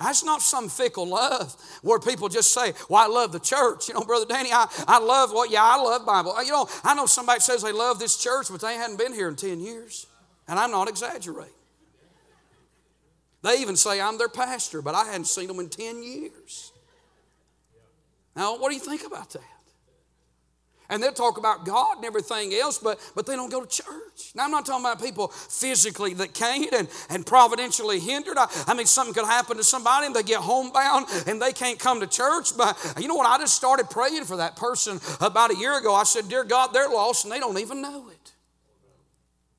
That's 0.00 0.24
not 0.24 0.40
some 0.40 0.70
fickle 0.70 1.06
love 1.06 1.54
where 1.82 1.98
people 1.98 2.30
just 2.30 2.52
say, 2.52 2.72
Well, 2.88 3.02
I 3.02 3.06
love 3.06 3.32
the 3.32 3.40
church. 3.40 3.88
You 3.88 3.94
know, 3.94 4.00
Brother 4.00 4.24
Danny, 4.24 4.50
I, 4.50 4.66
I 4.88 4.98
love 4.98 5.30
what, 5.32 5.50
yeah, 5.50 5.62
I 5.62 5.76
love 5.76 6.06
Bible. 6.06 6.42
You 6.42 6.52
know, 6.52 6.68
I 6.82 6.94
know 6.94 7.04
somebody 7.04 7.40
says 7.40 7.62
they 7.62 7.72
love 7.72 7.98
this 7.98 8.16
church, 8.16 8.46
but 8.50 8.62
they 8.62 8.76
hadn't 8.76 8.96
been 8.96 9.12
here 9.12 9.28
in 9.28 9.36
10 9.36 9.60
years. 9.60 10.06
And 10.48 10.58
I'm 10.58 10.70
not 10.70 10.88
exaggerating. 10.88 11.52
They 13.42 13.58
even 13.60 13.76
say 13.76 14.00
I'm 14.00 14.16
their 14.16 14.28
pastor, 14.28 14.80
but 14.80 14.94
I 14.94 15.04
hadn't 15.04 15.26
seen 15.26 15.48
them 15.48 15.60
in 15.60 15.68
10 15.68 16.02
years. 16.02 16.69
Now, 18.40 18.56
what 18.56 18.70
do 18.70 18.74
you 18.74 18.80
think 18.80 19.06
about 19.06 19.28
that? 19.34 19.42
And 20.88 21.02
they'll 21.02 21.12
talk 21.12 21.36
about 21.36 21.66
God 21.66 21.98
and 21.98 22.06
everything 22.06 22.54
else, 22.54 22.78
but, 22.78 22.98
but 23.14 23.26
they 23.26 23.36
don't 23.36 23.50
go 23.50 23.62
to 23.62 23.68
church. 23.68 24.32
Now, 24.34 24.46
I'm 24.46 24.50
not 24.50 24.64
talking 24.64 24.82
about 24.82 24.98
people 24.98 25.28
physically 25.28 26.14
that 26.14 26.32
can't 26.32 26.72
and, 26.72 26.88
and 27.10 27.26
providentially 27.26 28.00
hindered. 28.00 28.38
I, 28.38 28.46
I 28.66 28.72
mean, 28.72 28.86
something 28.86 29.12
could 29.12 29.26
happen 29.26 29.58
to 29.58 29.62
somebody 29.62 30.06
and 30.06 30.16
they 30.16 30.22
get 30.22 30.40
homebound 30.40 31.04
and 31.26 31.40
they 31.40 31.52
can't 31.52 31.78
come 31.78 32.00
to 32.00 32.06
church. 32.06 32.56
But 32.56 32.78
you 32.98 33.08
know 33.08 33.14
what? 33.14 33.26
I 33.26 33.36
just 33.36 33.56
started 33.56 33.90
praying 33.90 34.24
for 34.24 34.38
that 34.38 34.56
person 34.56 35.00
about 35.20 35.50
a 35.50 35.56
year 35.58 35.78
ago. 35.78 35.94
I 35.94 36.04
said, 36.04 36.30
Dear 36.30 36.44
God, 36.44 36.68
they're 36.72 36.88
lost 36.88 37.26
and 37.26 37.32
they 37.34 37.40
don't 37.40 37.58
even 37.58 37.82
know 37.82 38.08
it. 38.08 38.32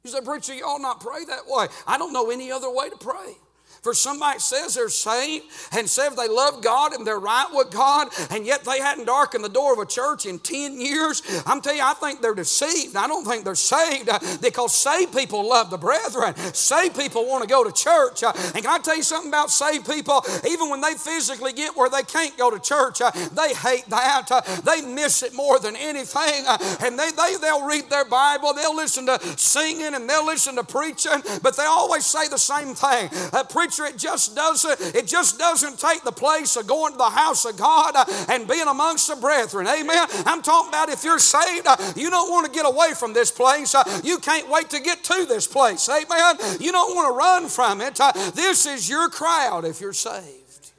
You 0.04 0.10
said, 0.10 0.26
Preacher, 0.26 0.54
ought 0.54 0.82
not 0.82 1.02
pray 1.02 1.24
that 1.26 1.44
way. 1.46 1.68
I 1.86 2.00
don't 2.00 2.14
know 2.14 2.32
any 2.32 2.52
other 2.52 2.72
way 2.74 2.90
to 2.90 2.98
pray. 2.98 3.36
For 3.82 3.96
somebody 3.96 4.38
says 4.38 4.76
they're 4.76 4.90
saved 4.90 5.46
and 5.72 5.90
says 5.90 6.16
they 6.16 6.28
love 6.28 6.62
God 6.62 6.94
and 6.94 7.06
they're 7.06 7.20
right 7.20 7.48
with 7.52 7.72
God, 7.72 8.10
and 8.30 8.46
yet 8.46 8.64
they 8.64 8.80
hadn't 8.80 9.06
darkened 9.06 9.44
the 9.44 9.50
door 9.50 9.74
of 9.74 9.80
a 9.80 9.88
church 9.88 10.28
in 10.28 10.38
10 10.38 10.80
years. 10.80 11.24
I'm 11.48 11.62
telling 11.62 11.80
you, 11.80 11.84
I 11.84 11.96
think 11.96 12.22
they're 12.22 12.36
deceived. 12.36 12.96
I 12.96 13.08
don't 13.08 13.26
think 13.26 13.44
they're 13.44 13.56
saved 13.56 14.08
uh, 14.08 14.20
because 14.40 14.76
saved 14.76 15.16
people 15.16 15.50
love 15.50 15.72
the 15.72 15.80
brethren. 15.80 16.36
Saved 16.54 16.96
people 16.96 17.26
want 17.26 17.42
to 17.42 17.50
go 17.50 17.64
to 17.64 17.72
church. 17.72 18.22
Uh, 18.22 18.34
and 18.54 18.64
can 18.64 18.68
I 18.68 18.78
tell 18.78 18.96
you 18.96 19.02
something 19.02 19.32
about 19.32 19.50
saved 19.50 19.90
people? 19.90 20.24
Even 20.48 20.70
when 20.70 20.82
they 20.82 20.94
physically 20.94 21.52
get 21.52 21.76
where 21.76 21.90
they 21.90 22.04
can't 22.04 22.38
go 22.38 22.52
to 22.52 22.60
church, 22.60 23.02
uh, 23.02 23.10
they 23.34 23.56
hate 23.56 23.86
that. 23.90 24.30
They 24.64 24.82
miss 24.82 25.24
it 25.24 25.34
more 25.34 25.58
than 25.60 25.76
anything. 25.76 26.46
And 26.82 27.00
they, 27.00 27.10
they, 27.10 27.36
they'll 27.42 27.66
read 27.66 27.90
their 27.90 28.06
Bible, 28.06 28.54
they'll 28.54 28.76
listen 28.76 29.08
to 29.08 29.20
singing, 29.38 29.96
and 29.96 30.08
they'll 30.08 30.26
listen 30.26 30.56
to 30.58 30.64
preaching, 30.64 31.24
but 31.42 31.58
they 31.58 31.66
always 31.66 32.06
say 32.06 32.28
the 32.28 32.38
same 32.38 32.76
thing. 32.76 33.10
Preach 33.50 33.71
preacher, 33.72 33.94
it 33.94 33.98
just 33.98 34.36
doesn't, 34.36 34.96
it 34.96 35.08
just 35.08 35.40
doesn't 35.40 35.80
take 35.80 36.04
the 36.04 36.12
place 36.12 36.56
of 36.56 36.68
going 36.68 36.94
to 36.94 36.98
the 36.98 37.10
house 37.10 37.46
of 37.46 37.58
God 37.58 37.96
uh, 37.96 38.06
and 38.30 38.48
being 38.48 38.68
amongst 38.68 39.08
the 39.08 39.16
brethren. 39.16 39.68
Amen. 39.68 40.08
I'm 40.26 40.42
talking 40.42 40.70
about 40.70 40.90
if 40.90 41.04
you're 41.04 41.20
saved, 41.20 41.68
uh, 41.68 41.78
you 41.96 42.10
don't 42.10 42.30
want 42.30 42.46
to 42.46 42.52
get 42.52 42.66
away 42.66 42.94
from 42.94 43.14
this 43.14 43.32
place. 43.32 43.74
Uh, 43.74 43.84
you 44.04 44.18
can't 44.20 44.50
wait 44.50 44.70
to 44.72 44.80
get 44.80 45.04
to 45.06 45.26
this 45.26 45.48
place. 45.48 45.88
Amen. 45.90 46.38
You 46.60 46.72
don't 46.72 46.96
want 46.96 47.08
to 47.08 47.18
run 47.18 47.48
from 47.48 47.82
it. 47.82 48.00
This 48.36 48.66
is 48.66 48.90
your 48.90 49.10
crowd 49.10 49.66
if 49.66 49.82
you're 49.82 49.94
saved. 49.94 50.72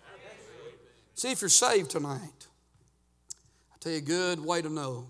See 1.15 1.31
if 1.31 1.41
you're 1.41 1.51
saved 1.51 1.91
tonight. 1.91 2.21
I'll 3.73 3.79
tell 3.81 3.93
you 3.93 3.99
a 3.99 4.01
good 4.01 4.45
way 4.45 4.63
to 4.63 4.69
know 4.69 5.07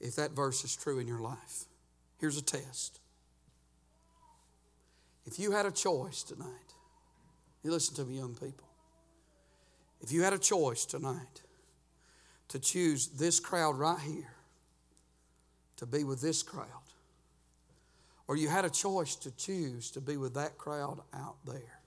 if 0.00 0.16
that 0.16 0.32
verse 0.32 0.64
is 0.64 0.76
true 0.76 0.98
in 0.98 1.06
your 1.06 1.20
life. 1.20 1.64
Here's 2.18 2.36
a 2.36 2.42
test. 2.42 3.00
If 5.24 5.38
you 5.38 5.52
had 5.52 5.66
a 5.66 5.70
choice 5.70 6.22
tonight, 6.22 6.71
you 7.62 7.70
listen 7.70 7.94
to 7.96 8.04
me, 8.04 8.16
young 8.16 8.34
people. 8.34 8.68
If 10.00 10.10
you 10.12 10.22
had 10.22 10.32
a 10.32 10.38
choice 10.38 10.84
tonight 10.84 11.42
to 12.48 12.58
choose 12.58 13.08
this 13.08 13.38
crowd 13.38 13.78
right 13.78 14.00
here 14.00 14.34
to 15.76 15.86
be 15.86 16.04
with 16.04 16.20
this 16.20 16.42
crowd, 16.42 16.66
or 18.26 18.36
you 18.36 18.48
had 18.48 18.64
a 18.64 18.70
choice 18.70 19.14
to 19.16 19.30
choose 19.36 19.90
to 19.92 20.00
be 20.00 20.16
with 20.16 20.34
that 20.34 20.58
crowd 20.58 21.00
out 21.14 21.36
there, 21.46 21.80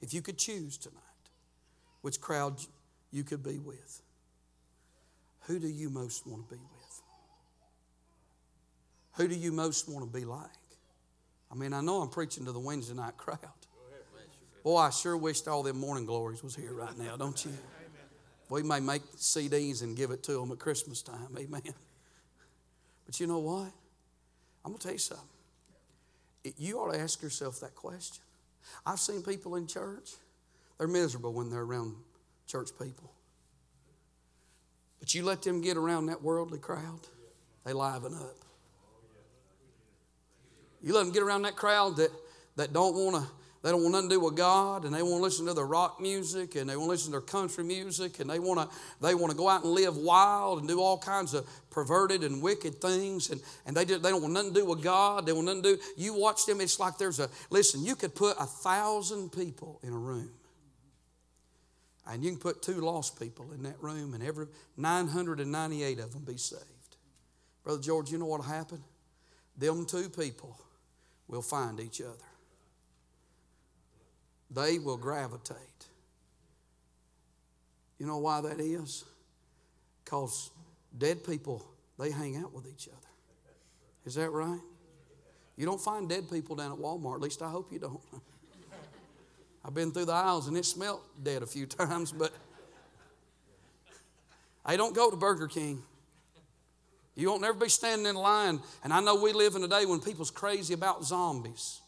if 0.00 0.12
you 0.12 0.20
could 0.20 0.36
choose 0.36 0.76
tonight 0.76 1.00
which 2.02 2.20
crowd 2.20 2.60
you 3.10 3.24
could 3.24 3.42
be 3.42 3.58
with, 3.58 4.02
who 5.46 5.58
do 5.58 5.68
you 5.68 5.88
most 5.88 6.26
want 6.26 6.48
to 6.48 6.54
be 6.54 6.60
with? 6.60 7.02
Who 9.14 9.28
do 9.28 9.34
you 9.34 9.52
most 9.52 9.88
want 9.88 10.04
to 10.04 10.18
be 10.18 10.24
like? 10.24 10.48
I 11.50 11.54
mean, 11.54 11.72
I 11.72 11.80
know 11.80 12.02
I'm 12.02 12.08
preaching 12.08 12.44
to 12.46 12.52
the 12.52 12.58
Wednesday 12.58 12.94
night 12.94 13.16
crowd. 13.16 13.38
Boy, 14.64 14.78
I 14.78 14.90
sure 14.90 15.14
wished 15.14 15.46
all 15.46 15.62
them 15.62 15.76
morning 15.76 16.06
glories 16.06 16.42
was 16.42 16.56
here 16.56 16.72
right 16.72 16.96
now, 16.96 17.16
don't 17.16 17.44
you? 17.44 17.52
We 18.48 18.62
may 18.62 18.80
make 18.80 19.02
CDs 19.16 19.82
and 19.82 19.94
give 19.94 20.10
it 20.10 20.22
to 20.24 20.32
them 20.32 20.50
at 20.52 20.58
Christmas 20.58 21.02
time. 21.02 21.28
Amen. 21.38 21.62
But 23.04 23.20
you 23.20 23.26
know 23.26 23.40
what? 23.40 23.70
I'm 24.64 24.70
going 24.70 24.78
to 24.78 24.82
tell 24.82 24.92
you 24.92 24.98
something. 24.98 25.28
You 26.56 26.78
ought 26.78 26.92
to 26.92 26.98
ask 26.98 27.22
yourself 27.22 27.60
that 27.60 27.74
question. 27.74 28.22
I've 28.86 29.00
seen 29.00 29.22
people 29.22 29.56
in 29.56 29.66
church, 29.66 30.12
they're 30.78 30.88
miserable 30.88 31.34
when 31.34 31.50
they're 31.50 31.60
around 31.60 31.96
church 32.46 32.70
people. 32.78 33.12
But 34.98 35.14
you 35.14 35.24
let 35.24 35.42
them 35.42 35.60
get 35.60 35.76
around 35.76 36.06
that 36.06 36.22
worldly 36.22 36.58
crowd, 36.58 37.00
they 37.64 37.74
liven 37.74 38.14
up. 38.14 38.36
You 40.82 40.94
let 40.94 41.04
them 41.04 41.12
get 41.12 41.22
around 41.22 41.42
that 41.42 41.56
crowd 41.56 41.96
that, 41.96 42.10
that 42.56 42.72
don't 42.72 42.94
want 42.94 43.16
to 43.16 43.30
they 43.64 43.70
don't 43.70 43.80
want 43.80 43.92
nothing 43.92 44.10
to 44.10 44.16
do 44.16 44.20
with 44.20 44.36
God, 44.36 44.84
and 44.84 44.94
they 44.94 45.02
want 45.02 45.16
to 45.16 45.22
listen 45.22 45.46
to 45.46 45.54
their 45.54 45.64
rock 45.64 45.98
music, 45.98 46.54
and 46.54 46.68
they 46.68 46.76
want 46.76 46.88
to 46.88 46.90
listen 46.90 47.06
to 47.06 47.12
their 47.12 47.20
country 47.22 47.64
music, 47.64 48.20
and 48.20 48.28
they 48.28 48.38
want 48.38 48.60
to 48.60 48.76
they 49.00 49.14
want 49.14 49.30
to 49.30 49.36
go 49.38 49.48
out 49.48 49.64
and 49.64 49.72
live 49.72 49.96
wild 49.96 50.58
and 50.58 50.68
do 50.68 50.82
all 50.82 50.98
kinds 50.98 51.32
of 51.32 51.48
perverted 51.70 52.24
and 52.24 52.42
wicked 52.42 52.78
things, 52.82 53.30
and, 53.30 53.40
and 53.64 53.74
they, 53.74 53.86
they 53.86 53.96
don't 53.96 54.20
want 54.20 54.34
nothing 54.34 54.52
to 54.52 54.60
do 54.60 54.66
with 54.66 54.82
God. 54.82 55.24
They 55.24 55.32
want 55.32 55.46
nothing 55.46 55.62
to 55.62 55.76
do. 55.76 55.82
You 55.96 56.12
watch 56.12 56.44
them, 56.44 56.60
it's 56.60 56.78
like 56.78 56.98
there's 56.98 57.20
a 57.20 57.30
listen. 57.48 57.82
You 57.82 57.96
could 57.96 58.14
put 58.14 58.36
a 58.38 58.44
thousand 58.44 59.32
people 59.32 59.80
in 59.82 59.94
a 59.94 59.98
room, 59.98 60.28
and 62.06 62.22
you 62.22 62.32
can 62.32 62.40
put 62.40 62.60
two 62.60 62.82
lost 62.82 63.18
people 63.18 63.50
in 63.54 63.62
that 63.62 63.82
room, 63.82 64.12
and 64.12 64.22
every 64.22 64.46
998 64.76 66.00
of 66.00 66.12
them 66.12 66.22
be 66.22 66.36
saved. 66.36 66.62
Brother 67.62 67.80
George, 67.80 68.12
you 68.12 68.18
know 68.18 68.26
what'll 68.26 68.44
happen? 68.44 68.84
Them 69.56 69.86
two 69.86 70.10
people 70.10 70.54
will 71.28 71.40
find 71.40 71.80
each 71.80 72.02
other 72.02 72.26
they 74.50 74.78
will 74.78 74.96
gravitate. 74.96 75.58
You 77.98 78.06
know 78.06 78.18
why 78.18 78.40
that 78.40 78.60
is? 78.60 79.04
Because 80.04 80.50
dead 80.96 81.24
people, 81.24 81.64
they 81.98 82.10
hang 82.10 82.36
out 82.36 82.52
with 82.52 82.66
each 82.66 82.88
other. 82.88 82.98
Is 84.04 84.14
that 84.16 84.30
right? 84.30 84.60
You 85.56 85.66
don't 85.66 85.80
find 85.80 86.08
dead 86.08 86.28
people 86.30 86.56
down 86.56 86.72
at 86.72 86.78
Walmart, 86.78 87.16
at 87.16 87.20
least 87.20 87.42
I 87.42 87.48
hope 87.48 87.72
you 87.72 87.78
don't. 87.78 88.00
I've 89.64 89.74
been 89.74 89.92
through 89.92 90.06
the 90.06 90.12
aisles 90.12 90.48
and 90.48 90.56
it 90.56 90.64
smelled 90.64 91.00
dead 91.22 91.42
a 91.42 91.46
few 91.46 91.66
times, 91.66 92.12
but 92.12 92.32
I 94.64 94.76
don't 94.76 94.94
go 94.94 95.10
to 95.10 95.16
Burger 95.16 95.48
King. 95.48 95.82
You 97.14 97.28
won't 97.28 97.42
never 97.42 97.58
be 97.58 97.68
standing 97.68 98.06
in 98.06 98.16
line. 98.16 98.60
And 98.82 98.92
I 98.92 99.00
know 99.00 99.14
we 99.14 99.32
live 99.32 99.54
in 99.54 99.62
a 99.62 99.68
day 99.68 99.86
when 99.86 100.00
people's 100.00 100.30
crazy 100.30 100.74
about 100.74 101.04
zombies. 101.04 101.80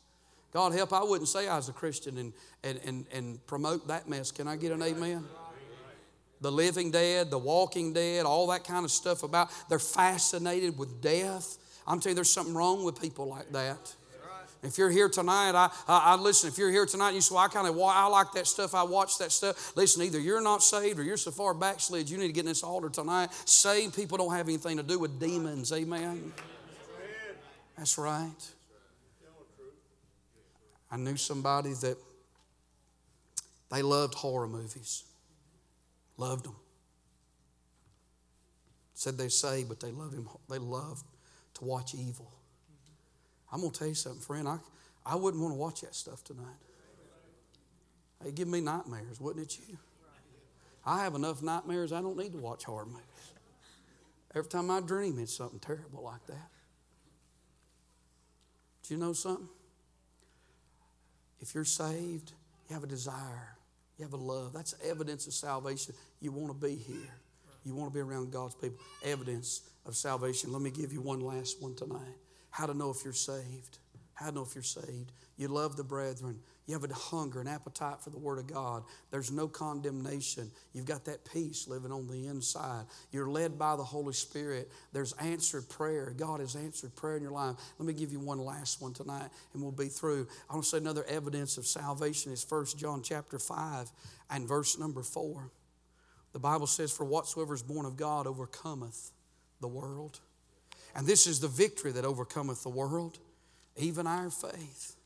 God 0.53 0.73
help, 0.73 0.93
I 0.93 1.03
wouldn't 1.03 1.29
say 1.29 1.49
I 1.49 1.57
was 1.57 1.69
a 1.69 1.73
Christian 1.73 2.19
and, 2.19 2.33
and, 2.63 2.81
and, 2.85 3.07
and 3.13 3.47
promote 3.47 3.89
that 3.89 4.09
mess. 4.09 4.31
Can 4.31 4.49
I 4.49 4.57
get 4.57 4.73
an 4.73 4.83
amen? 4.83 5.25
The 6.41 6.53
living 6.53 6.91
dead, 6.91 7.31
the 7.31 7.39
walking 7.39 7.93
dead, 7.93 8.27
all 8.27 8.47
that 8.49 8.65
kind 8.65 8.85
of 8.85 8.91
stuff 8.91 9.23
about, 9.23 9.51
they're 9.69 9.79
fascinated 9.79 10.79
with 10.79 11.01
death. 11.01 11.59
I'm 11.87 12.01
telling 12.01 12.13
you, 12.13 12.15
there's 12.17 12.33
something 12.33 12.55
wrong 12.55 12.85
with 12.85 13.01
people 13.01 13.27
like 13.27 13.51
that. 13.53 13.95
If 14.63 14.79
you're 14.79 14.91
here 14.91 15.09
tonight, 15.09 15.51
I, 15.51 15.71
I, 15.87 15.99
I, 15.99 16.17
listen. 16.17 16.49
If 16.49 16.59
you're 16.59 16.71
here 16.71 16.87
tonight, 16.87 17.15
you 17.15 17.21
say, 17.21 17.37
"I 17.37 17.49
kind 17.49 17.69
of, 17.69 17.79
I 17.79 18.07
like 18.07 18.33
that 18.33 18.47
stuff. 18.47 18.75
I 18.75 18.83
watch 18.83 19.19
that 19.19 19.31
stuff." 19.31 19.77
Listen, 19.77 20.03
either 20.03 20.19
you're 20.19 20.41
not 20.41 20.63
saved 20.63 20.99
or 20.99 21.03
you're 21.03 21.17
so 21.17 21.31
far 21.31 21.55
backslid. 21.55 22.09
You 22.11 22.19
need 22.19 22.29
to 22.29 22.33
get 22.33 22.41
in 22.41 22.47
this 22.47 22.63
altar 22.63 22.89
tonight. 22.89 23.33
Saved 23.45 23.95
people 23.95 24.19
don't 24.19 24.35
have 24.35 24.49
anything 24.49 24.79
to 24.79 24.83
do 24.83 24.99
with 24.99 25.21
demons. 25.21 25.73
Amen. 25.73 26.33
That's 27.77 27.99
right. 27.99 28.33
I 30.91 30.97
knew 30.97 31.17
somebody 31.17 31.73
that 31.75 31.97
they 33.71 33.83
loved 33.83 34.15
horror 34.15 34.49
movies. 34.49 35.05
Loved 36.17 36.45
them. 36.45 36.57
Said 38.95 39.19
they 39.19 39.29
say, 39.29 39.65
but 39.65 39.81
they 39.81 39.91
love 39.91 40.13
him. 40.13 40.29
They 40.49 40.59
love 40.59 41.03
to 41.55 41.65
watch 41.65 41.95
evil. 41.95 42.31
I'm 43.53 43.61
to 43.61 43.71
tell 43.71 43.89
you 43.89 43.95
something, 43.95 44.21
friend. 44.21 44.49
I, 44.49 44.59
I 45.05 45.17
wouldn't 45.17 45.43
want 45.43 45.55
to 45.55 45.59
watch 45.59 45.81
that 45.83 45.95
stuff 45.95 46.25
tonight. 46.25 46.45
Hey, 48.23 48.33
give 48.33 48.49
me 48.49 48.61
nightmares, 48.61 49.21
wouldn't 49.21 49.47
it 49.47 49.59
you? 49.69 49.77
I 50.85 51.03
have 51.03 51.15
enough 51.15 51.43
nightmares, 51.43 51.93
I 51.93 52.01
don't 52.01 52.17
need 52.17 52.33
to 52.33 52.39
watch 52.39 52.65
horror 52.65 52.87
movies. 52.87 53.03
Every 54.35 54.49
time 54.49 54.71
I 54.71 54.81
dream, 54.81 55.19
it's 55.19 55.35
something 55.35 55.59
terrible 55.59 56.03
like 56.03 56.25
that. 56.27 56.49
Do 58.87 58.95
you 58.95 59.01
know 59.01 59.13
something? 59.13 59.49
If 61.41 61.55
you're 61.55 61.65
saved, 61.65 62.33
you 62.69 62.75
have 62.75 62.85
a 62.85 62.89
desire, 62.89 63.57
you 63.99 64.05
have 64.05 64.13
a 64.13 64.19
love. 64.19 64.53
That's 64.53 64.75
evidence 64.85 65.27
of 65.27 65.35
salvation. 65.35 65.95
You 66.21 66.33
want 66.33 66.49
to 66.49 66.67
be 66.67 66.75
here, 66.75 67.15
you 67.65 67.75
want 67.75 67.93
to 67.93 67.95
be 67.95 68.01
around 68.01 68.33
God's 68.33 68.55
people. 68.55 68.79
Evidence 69.05 69.63
of 69.85 69.97
salvation. 69.97 70.53
Let 70.53 70.63
me 70.63 70.71
give 70.71 70.93
you 70.93 71.01
one 71.01 71.21
last 71.21 71.63
one 71.63 71.75
tonight 71.75 72.17
how 72.57 72.65
to 72.65 72.73
know 72.73 72.89
if 72.89 73.05
you're 73.05 73.13
saved. 73.13 73.79
How 74.15 74.31
to 74.31 74.35
know 74.35 74.43
if 74.43 74.55
you're 74.55 74.65
saved. 74.65 75.13
You 75.37 75.49
love 75.49 75.77
the 75.77 75.85
brethren. 75.85 76.39
You 76.67 76.75
have 76.75 76.83
a 76.83 76.93
hunger, 76.93 77.41
an 77.41 77.47
appetite 77.47 78.01
for 78.01 78.11
the 78.11 78.19
Word 78.19 78.39
of 78.39 78.49
God. 78.49 78.83
There's 79.13 79.31
no 79.31 79.47
condemnation. 79.47 80.51
You've 80.73 80.85
got 80.85 81.05
that 81.05 81.25
peace 81.25 81.69
living 81.69 81.93
on 81.93 82.09
the 82.09 82.27
inside. 82.27 82.87
You're 83.13 83.31
led 83.31 83.57
by 83.57 83.77
the 83.77 83.85
Holy 83.85 84.13
Spirit. 84.13 84.71
There's 84.93 85.13
answered 85.13 85.69
prayer. 85.69 86.13
God 86.17 86.41
has 86.41 86.57
answered 86.57 86.97
prayer 86.97 87.17
in 87.17 87.23
your 87.23 87.31
life. 87.31 87.55
Let 87.79 87.87
me 87.87 87.93
give 87.93 88.11
you 88.11 88.19
one 88.19 88.41
last 88.41 88.83
one 88.83 88.93
tonight, 88.93 89.29
and 89.55 89.63
we'll 89.63 89.71
be 89.71 89.87
through. 89.87 90.27
I 90.51 90.55
want 90.55 90.65
to 90.65 90.71
say 90.71 90.79
another 90.79 91.05
evidence 91.05 91.57
of 91.57 91.67
salvation 91.67 92.33
is 92.33 92.45
1 92.49 92.67
John 92.77 93.01
chapter 93.01 93.39
5 93.39 93.93
and 94.31 94.49
verse 94.49 94.77
number 94.77 95.05
4. 95.05 95.49
The 96.33 96.41
Bible 96.41 96.67
says, 96.67 96.91
For 96.91 97.05
whatsoever 97.05 97.55
is 97.55 97.63
born 97.63 97.87
of 97.87 97.97
God 97.97 98.27
overcometh 98.27 99.13
the 99.61 99.69
world. 99.69 100.19
And 100.97 101.07
this 101.07 101.29
is 101.29 101.39
the 101.39 101.49
victory 101.49 101.93
that 101.93 102.05
overcometh 102.05 102.65
the 102.65 102.71
world, 102.71 103.19
even 103.77 104.07
our 104.09 104.31
faith. 104.31 104.97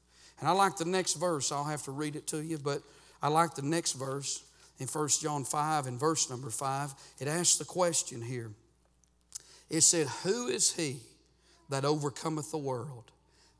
And 0.40 0.48
I 0.48 0.52
like 0.52 0.76
the 0.76 0.84
next 0.84 1.14
verse. 1.14 1.52
I'll 1.52 1.64
have 1.64 1.82
to 1.84 1.90
read 1.90 2.16
it 2.16 2.26
to 2.28 2.42
you, 2.42 2.58
but 2.58 2.82
I 3.22 3.28
like 3.28 3.54
the 3.54 3.62
next 3.62 3.92
verse 3.92 4.42
in 4.78 4.86
1 4.86 5.08
John 5.20 5.44
5 5.44 5.86
and 5.86 6.00
verse 6.00 6.30
number 6.30 6.50
5. 6.50 6.94
It 7.20 7.28
asks 7.28 7.58
the 7.58 7.64
question 7.64 8.22
here. 8.22 8.50
It 9.68 9.82
said, 9.82 10.06
Who 10.24 10.48
is 10.48 10.72
he 10.72 11.00
that 11.68 11.84
overcometh 11.84 12.50
the 12.50 12.58
world, 12.58 13.12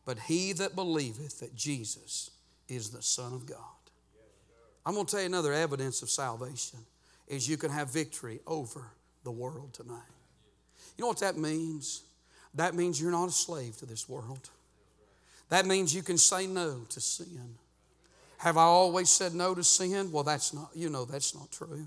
but 0.06 0.18
he 0.18 0.52
that 0.54 0.74
believeth 0.74 1.40
that 1.40 1.54
Jesus 1.54 2.30
is 2.68 2.90
the 2.90 3.02
Son 3.02 3.34
of 3.34 3.46
God? 3.46 3.58
I'm 4.84 4.94
going 4.94 5.06
to 5.06 5.10
tell 5.10 5.20
you 5.20 5.26
another 5.26 5.52
evidence 5.52 6.02
of 6.02 6.10
salvation 6.10 6.80
is 7.28 7.48
you 7.48 7.58
can 7.58 7.70
have 7.70 7.92
victory 7.92 8.40
over 8.46 8.86
the 9.22 9.30
world 9.30 9.74
tonight. 9.74 10.00
You 10.96 11.02
know 11.02 11.08
what 11.08 11.20
that 11.20 11.36
means? 11.36 12.02
that 12.54 12.74
means 12.74 13.00
you're 13.00 13.12
not 13.12 13.28
a 13.28 13.32
slave 13.32 13.76
to 13.78 13.86
this 13.86 14.08
world. 14.08 14.50
That 15.50 15.66
means 15.66 15.94
you 15.94 16.02
can 16.02 16.18
say 16.18 16.46
no 16.46 16.80
to 16.88 17.00
sin. 17.00 17.56
Have 18.38 18.56
I 18.56 18.62
always 18.62 19.10
said 19.10 19.34
no 19.34 19.54
to 19.54 19.62
sin? 19.62 20.10
Well, 20.10 20.24
that's 20.24 20.54
not, 20.54 20.70
you 20.74 20.88
know, 20.88 21.04
that's 21.04 21.34
not 21.34 21.50
true. 21.52 21.86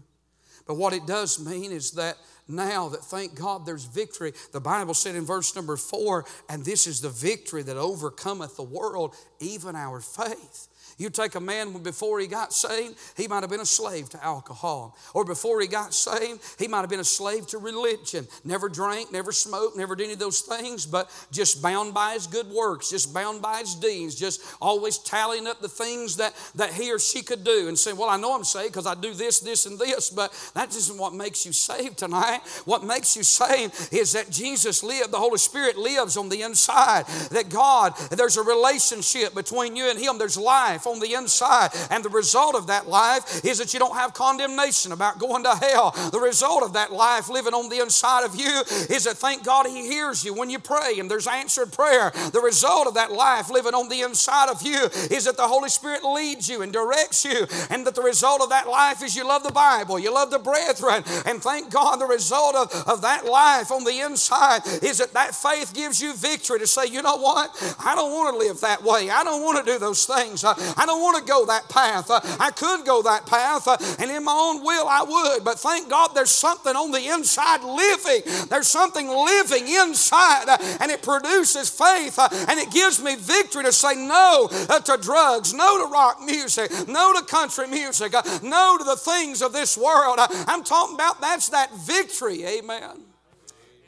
But 0.68 0.76
what 0.76 0.94
it 0.94 1.06
does 1.06 1.44
mean 1.44 1.72
is 1.72 1.92
that 1.92 2.18
now 2.48 2.90
that 2.90 3.04
thank 3.04 3.36
God 3.36 3.66
there's 3.66 3.86
victory, 3.86 4.34
the 4.52 4.62
Bible 4.62 4.94
said 4.94 5.16
in 5.16 5.26
verse 5.26 5.56
number 5.56 5.78
four, 5.78 6.26
and 6.50 6.64
this 6.64 6.88
is 6.88 7.02
the 7.02 7.10
victory 7.10 7.64
that 7.64 7.78
overcometh 7.78 8.56
the 8.56 8.64
world, 8.64 9.16
even 9.40 9.76
our 9.76 10.00
faith. 10.00 10.68
You 10.98 11.10
take 11.10 11.36
a 11.36 11.40
man 11.40 11.74
before 11.82 12.20
he 12.20 12.28
got 12.28 12.54
saved, 12.54 12.98
he 13.18 13.28
might 13.28 13.42
have 13.42 13.50
been 13.50 13.60
a 13.60 13.66
slave 13.66 14.10
to 14.10 14.24
alcohol. 14.24 14.96
Or 15.14 15.26
before 15.26 15.62
he 15.62 15.68
got 15.68 15.94
saved, 15.94 16.42
he 16.60 16.68
might 16.68 16.82
have 16.82 16.90
been 16.90 17.00
a 17.00 17.04
slave 17.04 17.48
to 17.48 17.58
religion. 17.58 18.28
Never 18.44 18.70
drank, 18.70 19.12
never 19.12 19.32
smoked, 19.32 19.78
never 19.78 19.96
did 19.96 20.06
any 20.06 20.14
of 20.14 20.20
those 20.20 20.42
things, 20.42 20.86
but 20.86 21.10
just 21.32 21.62
bound 21.62 21.94
by 21.94 22.14
his 22.14 22.28
good 22.28 22.48
works, 22.48 22.90
just 22.90 23.14
bound 23.14 23.42
by 23.42 23.60
his 23.60 23.76
deeds, 23.76 24.16
just 24.16 24.44
always 24.62 24.98
tallying 25.00 25.48
up 25.48 25.62
the 25.62 25.68
things 25.68 26.18
that, 26.18 26.34
that 26.56 26.74
he 26.74 26.92
or 26.92 27.00
she 27.00 27.22
could 27.22 27.44
do 27.44 27.68
and 27.68 27.78
saying, 27.78 27.98
Well, 27.98 28.10
I 28.10 28.18
know 28.18 28.36
I'm 28.36 28.44
saved 28.44 28.74
because 28.74 28.88
I 28.88 28.96
do 28.96 29.14
this, 29.14 29.40
this, 29.40 29.66
and 29.66 29.80
this, 29.80 30.10
but 30.10 30.32
that 30.54 30.70
isn't 30.70 30.98
what 30.98 31.14
makes 31.14 31.46
you 31.46 31.54
saved 31.54 31.98
tonight. 31.98 32.42
What 32.66 32.84
makes 32.84 33.16
you 33.16 33.24
saved 33.24 33.94
is 33.94 34.14
that 34.14 34.30
Jesus 34.30 34.84
lived, 34.84 35.12
the 35.12 35.18
Holy 35.18 35.38
Spirit 35.38 35.78
lives 35.78 36.18
on 36.18 36.30
the 36.30 36.42
inside, 36.42 37.06
that 37.32 37.50
God, 37.50 37.98
there's 38.12 38.38
a 38.38 38.44
relationship 38.44 39.34
between 39.34 39.76
you 39.76 39.90
and 39.90 40.00
him, 40.00 40.18
there's 40.18 40.38
life 40.38 40.83
life 40.84 40.94
on 40.94 41.00
the 41.00 41.14
inside. 41.16 41.72
And 41.90 42.04
the 42.04 42.10
result 42.10 42.56
of 42.56 42.68
that 42.68 42.88
life 42.88 43.44
is 43.46 43.58
that 43.60 43.74
you 43.74 43.80
don't 43.80 43.96
have 43.96 44.14
condemnation 44.14 44.92
about 44.92 45.20
going 45.20 45.44
to 45.44 45.56
hell. 45.56 45.92
The 46.12 46.20
result 46.20 46.64
of 46.64 46.74
that 46.74 46.92
life 46.92 47.30
living 47.30 47.54
on 47.54 47.70
the 47.70 47.80
inside 47.80 48.26
of 48.26 48.36
you 48.36 48.64
is 48.90 49.04
that 49.06 49.18
thank 49.18 49.44
God 49.44 49.66
He 49.66 49.88
hears 49.88 50.24
you 50.24 50.34
when 50.34 50.50
you 50.50 50.60
pray 50.60 51.00
and 51.00 51.10
there's 51.10 51.28
answered 51.28 51.72
prayer. 51.72 52.12
The 52.32 52.42
result 52.42 52.88
of 52.88 52.96
that 52.96 53.12
life 53.12 53.50
living 53.50 53.74
on 53.74 53.90
the 53.90 54.02
inside 54.02 54.50
of 54.50 54.62
you 54.62 54.86
is 55.12 55.26
that 55.26 55.38
the 55.38 55.48
Holy 55.48 55.70
Spirit 55.70 56.04
leads 56.04 56.50
you 56.50 56.62
and 56.62 56.72
directs 56.72 57.26
you. 57.26 57.48
And 57.70 57.86
that 57.88 57.96
the 57.96 58.02
result 58.02 58.42
of 58.42 58.50
that 58.50 58.68
life 58.68 59.04
is 59.04 59.16
you 59.16 59.28
love 59.28 59.44
the 59.44 59.52
Bible, 59.52 60.00
you 60.00 60.14
love 60.14 60.32
the 60.32 60.40
brethren. 60.40 61.04
And 61.26 61.42
thank 61.42 61.72
God 61.72 61.98
the 61.98 62.06
result 62.06 62.56
of, 62.56 62.88
of 62.88 63.02
that 63.02 63.26
life 63.26 63.72
on 63.72 63.84
the 63.84 64.00
inside 64.00 64.62
is 64.82 64.98
that 64.98 65.14
that 65.14 65.36
faith 65.36 65.74
gives 65.74 66.02
you 66.02 66.14
victory 66.16 66.60
to 66.60 66.68
say, 66.68 66.88
you 66.88 67.02
know 67.02 67.18
what? 67.18 67.50
I 67.80 67.96
don't 67.96 68.12
want 68.12 68.34
to 68.34 68.38
live 68.38 68.62
that 68.62 68.84
way. 68.84 69.10
I 69.10 69.24
don't 69.24 69.44
want 69.44 69.64
to 69.64 69.72
do 69.72 69.80
those 69.80 70.06
things. 70.06 70.44
I 70.44 70.54
don't 70.86 71.02
want 71.02 71.18
to 71.18 71.32
go 71.32 71.46
that 71.46 71.70
path. 71.70 72.10
Uh, 72.10 72.20
I 72.40 72.52
could 72.52 72.86
go 72.86 73.02
that 73.04 73.26
path, 73.26 73.68
uh, 73.68 73.78
and 74.00 74.10
in 74.10 74.24
my 74.24 74.34
own 74.34 74.64
will 74.64 74.88
I 74.88 75.04
would. 75.04 75.44
But 75.44 75.60
thank 75.60 75.90
God 75.90 76.12
there's 76.14 76.32
something 76.32 76.76
on 76.76 76.92
the 76.92 77.10
inside 77.14 77.64
living. 77.64 78.48
There's 78.50 78.68
something 78.68 79.08
living 79.08 79.68
inside, 79.68 80.50
uh, 80.50 80.58
and 80.80 80.92
it 80.92 81.02
produces 81.02 81.70
faith, 81.70 82.18
and 82.20 82.60
it 82.60 82.72
gives 82.72 83.02
me 83.02 83.16
victory 83.16 83.64
to 83.64 83.72
say 83.72 83.96
no 83.96 84.50
to 84.50 84.98
drugs, 85.02 85.54
no 85.54 85.86
to 85.86 85.92
rock 85.92 86.20
music, 86.22 86.72
no 86.88 87.14
to 87.14 87.26
country 87.26 87.68
music, 87.68 88.14
no 88.42 88.78
to 88.78 88.84
the 88.84 88.96
things 88.98 89.42
of 89.42 89.54
this 89.54 89.78
world. 89.78 90.18
I'm 90.20 90.64
talking 90.64 90.96
about 90.96 91.22
that's 91.22 91.50
that 91.50 91.72
victory. 91.86 92.46
Amen. 92.46 93.04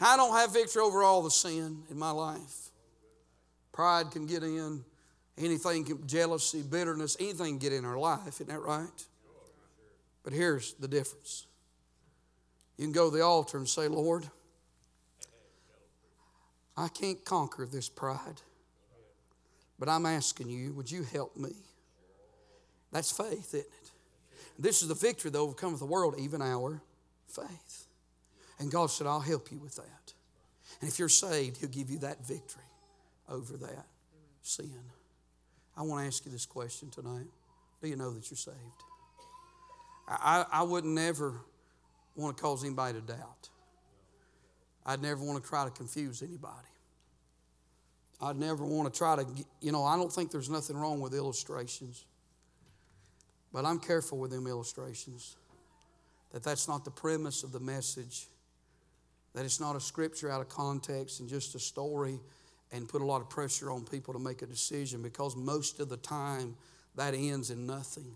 I 0.01 0.17
don't 0.17 0.35
have 0.35 0.53
victory 0.53 0.81
over 0.81 1.03
all 1.03 1.21
the 1.21 1.31
sin 1.31 1.83
in 1.89 1.97
my 1.97 2.11
life. 2.11 2.69
Pride 3.71 4.11
can 4.11 4.25
get 4.25 4.43
in. 4.43 4.83
Anything, 5.37 5.99
jealousy, 6.05 6.61
bitterness, 6.61 7.17
anything 7.19 7.57
get 7.57 7.73
in 7.73 7.83
our 7.83 7.97
life, 7.97 8.27
isn't 8.27 8.47
that 8.47 8.61
right? 8.61 9.05
But 10.23 10.33
here's 10.33 10.73
the 10.73 10.87
difference. 10.87 11.45
You 12.77 12.85
can 12.85 12.93
go 12.93 13.09
to 13.09 13.17
the 13.17 13.23
altar 13.23 13.57
and 13.57 13.67
say, 13.67 13.87
Lord, 13.87 14.25
I 16.77 16.87
can't 16.87 17.23
conquer 17.23 17.65
this 17.65 17.89
pride, 17.89 18.41
but 19.77 19.87
I'm 19.87 20.05
asking 20.05 20.49
you, 20.49 20.73
would 20.73 20.89
you 20.89 21.03
help 21.03 21.37
me? 21.37 21.51
That's 22.91 23.11
faith, 23.11 23.53
isn't 23.53 23.59
it? 23.59 23.91
This 24.57 24.81
is 24.81 24.87
the 24.87 24.95
victory 24.95 25.31
that 25.31 25.37
overcometh 25.37 25.79
the 25.79 25.85
world, 25.85 26.15
even 26.17 26.41
our 26.41 26.81
faith. 27.27 27.87
And 28.59 28.71
God 28.71 28.89
said, 28.89 29.05
I'll 29.05 29.19
help 29.19 29.51
you 29.51 29.59
with 29.59 29.75
that. 29.75 30.13
And 30.79 30.89
if 30.89 30.97
you're 30.97 31.09
saved, 31.09 31.57
He'll 31.57 31.69
give 31.69 31.89
you 31.89 31.99
that 31.99 32.25
victory 32.25 32.63
over 33.29 33.57
that 33.57 33.85
sin. 34.41 34.79
I 35.77 35.81
want 35.81 36.01
to 36.01 36.07
ask 36.07 36.25
you 36.25 36.31
this 36.31 36.45
question 36.45 36.89
tonight. 36.89 37.27
Do 37.81 37.87
you 37.87 37.95
know 37.95 38.11
that 38.11 38.29
you're 38.29 38.37
saved? 38.37 38.57
I, 40.07 40.45
I 40.51 40.63
would 40.63 40.85
never 40.85 41.33
want 42.15 42.37
to 42.37 42.41
cause 42.41 42.63
anybody 42.63 42.99
to 42.99 43.05
doubt. 43.05 43.49
I'd 44.85 45.01
never 45.01 45.23
want 45.23 45.43
to 45.43 45.49
try 45.49 45.65
to 45.65 45.71
confuse 45.71 46.21
anybody. 46.21 46.67
I'd 48.21 48.37
never 48.37 48.63
want 48.63 48.91
to 48.91 48.97
try 48.97 49.15
to, 49.17 49.25
you 49.61 49.71
know, 49.71 49.83
I 49.83 49.97
don't 49.97 50.11
think 50.11 50.31
there's 50.31 50.49
nothing 50.49 50.77
wrong 50.77 51.01
with 51.01 51.13
illustrations. 51.13 52.05
But 53.51 53.65
I'm 53.65 53.79
careful 53.79 54.17
with 54.19 54.31
them 54.31 54.47
illustrations. 54.47 55.35
That 56.31 56.43
that's 56.43 56.67
not 56.67 56.85
the 56.85 56.91
premise 56.91 57.43
of 57.43 57.51
the 57.51 57.59
message. 57.59 58.27
That 59.33 59.43
it's 59.43 59.59
not 59.59 59.75
a 59.75 59.81
scripture 59.81 60.31
out 60.31 60.41
of 60.41 60.49
context 60.49 61.19
and 61.19 61.27
just 61.27 61.55
a 61.55 61.59
story 61.59 62.19
and 62.75 62.89
put 62.89 63.01
a 63.01 63.05
lot 63.05 63.21
of 63.21 63.29
pressure 63.29 63.71
on 63.71 63.85
people 63.85 64.13
to 64.13 64.19
make 64.19 64.41
a 64.41 64.45
decision 64.45 65.01
because 65.01 65.35
most 65.35 65.79
of 65.79 65.87
the 65.87 65.97
time 65.97 66.55
that 66.95 67.13
ends 67.13 67.49
in 67.49 67.65
nothing. 67.65 68.15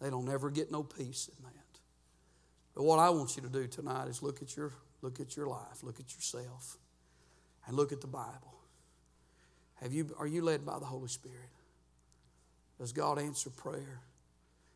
They 0.00 0.10
don't 0.10 0.28
ever 0.28 0.50
get 0.50 0.70
no 0.70 0.82
peace 0.82 1.28
in 1.36 1.44
that. 1.44 1.80
But 2.74 2.84
what 2.84 2.98
I 2.98 3.10
want 3.10 3.36
you 3.36 3.42
to 3.42 3.48
do 3.48 3.66
tonight 3.66 4.08
is 4.08 4.22
look 4.22 4.40
at 4.42 4.56
your 4.56 4.72
look 5.02 5.20
at 5.20 5.36
your 5.36 5.46
life, 5.46 5.82
look 5.82 5.98
at 5.98 6.14
yourself, 6.14 6.76
and 7.66 7.76
look 7.76 7.92
at 7.92 8.00
the 8.00 8.06
Bible. 8.06 8.54
Have 9.80 9.92
you 9.92 10.14
are 10.18 10.26
you 10.26 10.42
led 10.42 10.64
by 10.64 10.78
the 10.78 10.84
Holy 10.84 11.08
Spirit? 11.08 11.50
Does 12.78 12.92
God 12.92 13.18
answer 13.18 13.50
prayer? 13.50 14.00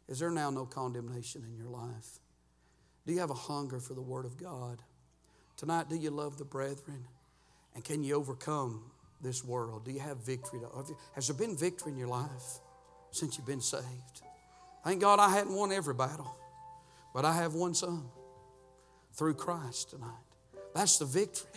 Is 0.08 0.18
there 0.18 0.30
now 0.30 0.50
no 0.50 0.66
condemnation 0.66 1.44
in 1.48 1.56
your 1.56 1.70
life? 1.70 2.18
Do 3.06 3.14
you 3.14 3.20
have 3.20 3.30
a 3.30 3.34
hunger 3.34 3.80
for 3.80 3.94
the 3.94 4.02
Word 4.02 4.26
of 4.26 4.36
God? 4.36 4.82
Tonight, 5.56 5.88
do 5.88 5.96
you 5.96 6.10
love 6.10 6.36
the 6.36 6.44
brethren? 6.44 7.06
And 7.74 7.84
can 7.84 8.04
you 8.04 8.14
overcome 8.14 8.90
this 9.20 9.44
world? 9.44 9.84
Do 9.84 9.90
you 9.90 10.00
have 10.00 10.18
victory? 10.18 10.60
Has 11.14 11.26
there 11.28 11.36
been 11.36 11.56
victory 11.56 11.92
in 11.92 11.98
your 11.98 12.08
life 12.08 12.60
since 13.10 13.36
you've 13.36 13.46
been 13.46 13.60
saved? 13.60 14.22
Thank 14.84 15.00
God 15.00 15.18
I 15.18 15.30
hadn't 15.30 15.54
won 15.54 15.72
every 15.72 15.94
battle, 15.94 16.36
but 17.14 17.24
I 17.24 17.34
have 17.34 17.54
won 17.54 17.74
some 17.74 18.10
through 19.14 19.34
Christ 19.34 19.90
tonight. 19.90 20.10
That's 20.74 20.98
the 20.98 21.06
victory. 21.06 21.50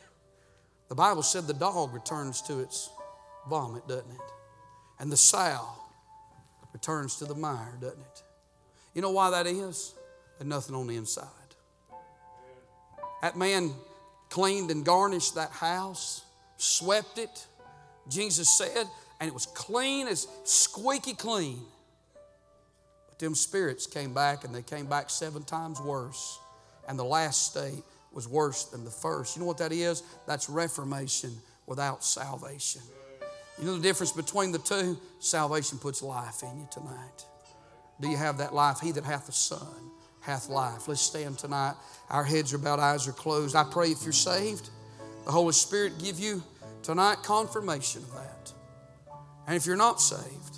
The 0.89 0.95
Bible 0.95 1.23
said 1.23 1.47
the 1.47 1.53
dog 1.53 1.93
returns 1.93 2.41
to 2.43 2.59
its 2.59 2.89
vomit, 3.49 3.87
doesn't 3.87 4.09
it? 4.09 4.31
And 4.99 5.11
the 5.11 5.17
sow 5.17 5.67
returns 6.73 7.17
to 7.17 7.25
the 7.25 7.35
mire, 7.35 7.77
doesn't 7.81 7.99
it? 7.99 8.23
You 8.93 9.01
know 9.01 9.11
why 9.11 9.29
that 9.31 9.45
is? 9.45 9.93
There's 10.37 10.47
nothing 10.47 10.75
on 10.75 10.87
the 10.87 10.95
inside. 10.95 11.25
That 13.21 13.35
man 13.35 13.73
cleaned 14.29 14.71
and 14.71 14.85
garnished 14.85 15.35
that 15.35 15.51
house, 15.51 16.23
swept 16.57 17.17
it, 17.17 17.45
Jesus 18.09 18.49
said, 18.49 18.85
and 19.19 19.27
it 19.27 19.33
was 19.33 19.45
clean 19.47 20.07
as 20.07 20.27
squeaky 20.43 21.13
clean. 21.13 21.59
But 23.09 23.19
them 23.19 23.35
spirits 23.35 23.87
came 23.87 24.13
back 24.13 24.43
and 24.43 24.53
they 24.53 24.61
came 24.61 24.85
back 24.85 25.09
seven 25.09 25.43
times 25.43 25.81
worse. 25.81 26.39
And 26.87 26.97
the 26.97 27.03
last 27.03 27.47
state 27.51 27.83
was 28.13 28.27
worse 28.27 28.65
than 28.65 28.85
the 28.85 28.91
first. 28.91 29.35
You 29.35 29.41
know 29.41 29.47
what 29.47 29.57
that 29.57 29.71
is? 29.71 30.03
That's 30.25 30.49
reformation 30.49 31.35
without 31.65 32.03
salvation. 32.03 32.81
You 33.59 33.65
know 33.65 33.75
the 33.75 33.81
difference 33.81 34.11
between 34.11 34.51
the 34.51 34.59
two? 34.59 34.97
Salvation 35.19 35.79
puts 35.79 36.01
life 36.01 36.43
in 36.43 36.59
you 36.59 36.67
tonight. 36.71 37.25
Do 37.99 38.07
you 38.07 38.17
have 38.17 38.37
that 38.37 38.53
life? 38.53 38.79
He 38.79 38.91
that 38.91 39.03
hath 39.03 39.25
the 39.25 39.31
Son 39.31 39.91
hath 40.27 40.49
life. 40.49 40.87
Let's 40.87 41.01
stand 41.01 41.39
tonight. 41.39 41.73
Our 42.09 42.23
heads 42.23 42.53
are 42.53 42.57
bowed, 42.57 42.79
eyes 42.79 43.07
are 43.07 43.13
closed. 43.13 43.55
I 43.55 43.63
pray 43.63 43.87
if 43.87 44.03
you're 44.03 44.11
saved, 44.11 44.69
the 45.25 45.31
Holy 45.31 45.53
Spirit 45.53 45.97
give 45.97 46.19
you 46.19 46.43
tonight 46.83 47.19
confirmation 47.23 48.03
of 48.03 48.13
that. 48.13 48.53
And 49.47 49.55
if 49.55 49.65
you're 49.65 49.77
not 49.77 50.01
saved, 50.01 50.57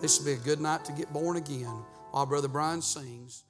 this 0.00 0.18
will 0.18 0.26
be 0.26 0.32
a 0.32 0.44
good 0.44 0.60
night 0.60 0.84
to 0.84 0.92
get 0.92 1.10
born 1.12 1.38
again 1.38 1.82
while 2.10 2.26
Brother 2.26 2.48
Brian 2.48 2.82
sings. 2.82 3.44